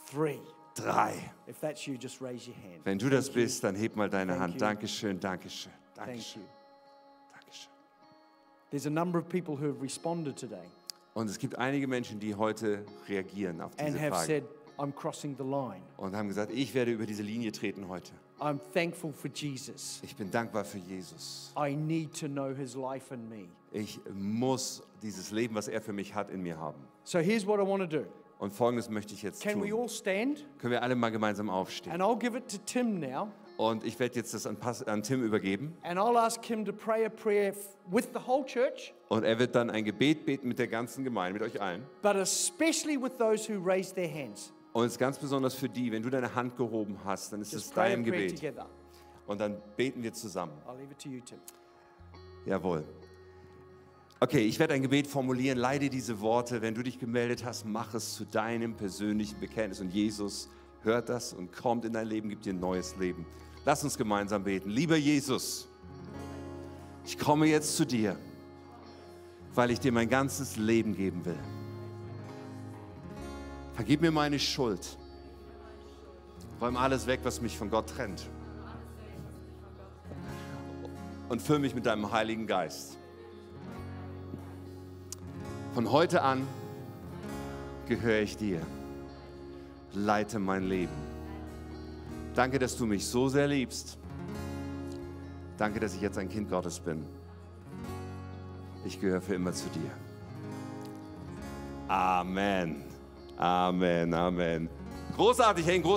[0.09, 0.38] Three.
[0.75, 1.14] Drei.
[1.49, 2.85] If that's you, just raise your hand.
[2.85, 4.61] Wenn du das bist, dann heb mal deine Hand.
[4.61, 6.43] Dankeschön, Dankeschön, Dankeschön.
[7.33, 7.73] Dankeschön.
[8.70, 10.64] There's a number of people who have responded today
[11.14, 14.45] Und es gibt einige Menschen, die heute reagieren auf and diese have Frage said,
[14.79, 15.83] I'm crossing the line.
[15.99, 18.12] und haben gesagt, ich werde über diese Linie treten heute.
[18.41, 20.01] I'm thankful for Jesus.
[20.03, 21.53] Ich bin dankbar für Jesus.
[21.55, 23.49] I need to know his life and me.
[23.73, 26.83] Ich muss dieses Leben, was er für mich hat, in mir haben.
[27.05, 28.07] So here's what I want to do.
[28.39, 29.83] Und folgendes möchte ich jetzt Can we tun.
[29.83, 30.47] all stand?
[30.59, 31.93] Können wir alle mal gemeinsam aufstehen?
[31.93, 33.28] And I'll give it to Tim now.
[33.59, 35.76] Und ich werde jetzt das an, Pas- an Tim übergeben.
[35.83, 37.55] And I'll ask him to pray a prayer
[37.91, 41.39] with the whole church, Und er wird dann ein Gebet beten mit der ganzen Gemeinde,
[41.39, 41.85] mit euch allen.
[42.03, 44.53] but especially with those who raised their hands.
[44.72, 47.49] Und es ist ganz besonders für die, wenn du deine Hand gehoben hast, dann ist
[47.49, 48.35] es Just a dein prayer Gebet.
[48.41, 48.66] together.
[49.26, 50.53] Und dann beten wir zusammen.
[50.66, 51.39] I'll leave it to you, Tim.
[52.47, 52.85] Jawohl.
[54.23, 55.59] Okay, ich werde ein Gebet formulieren.
[55.59, 56.62] Leide diese Worte.
[56.62, 59.81] Wenn du dich gemeldet hast, mach es zu deinem persönlichen Bekenntnis.
[59.81, 60.49] Und Jesus
[60.85, 63.27] hört das und kommt in dein Leben, gibt dir ein neues Leben.
[63.64, 64.70] Lass uns gemeinsam beten.
[64.70, 65.66] Lieber Jesus,
[67.05, 68.16] ich komme jetzt zu dir,
[69.57, 71.41] weil ich dir mein ganzes Leben geben will.
[73.75, 74.99] Vergib mir meine Schuld.
[76.61, 78.29] Räum alles weg, was mich von Gott trennt.
[81.29, 82.99] Und füll mich mit deinem Heiligen Geist.
[85.75, 86.47] Von heute an
[87.89, 88.61] gehöre ich dir.
[89.95, 90.93] Leite mein Leben.
[92.35, 93.97] Danke, dass du mich so sehr liebst.
[95.57, 97.07] Danke, dass ich jetzt ein Kind Gottes bin.
[98.85, 99.91] Ich gehöre für immer zu dir.
[101.89, 102.85] Amen.
[103.39, 104.12] Amen.
[104.12, 104.68] Amen.
[105.16, 105.91] Großartig, hey, groß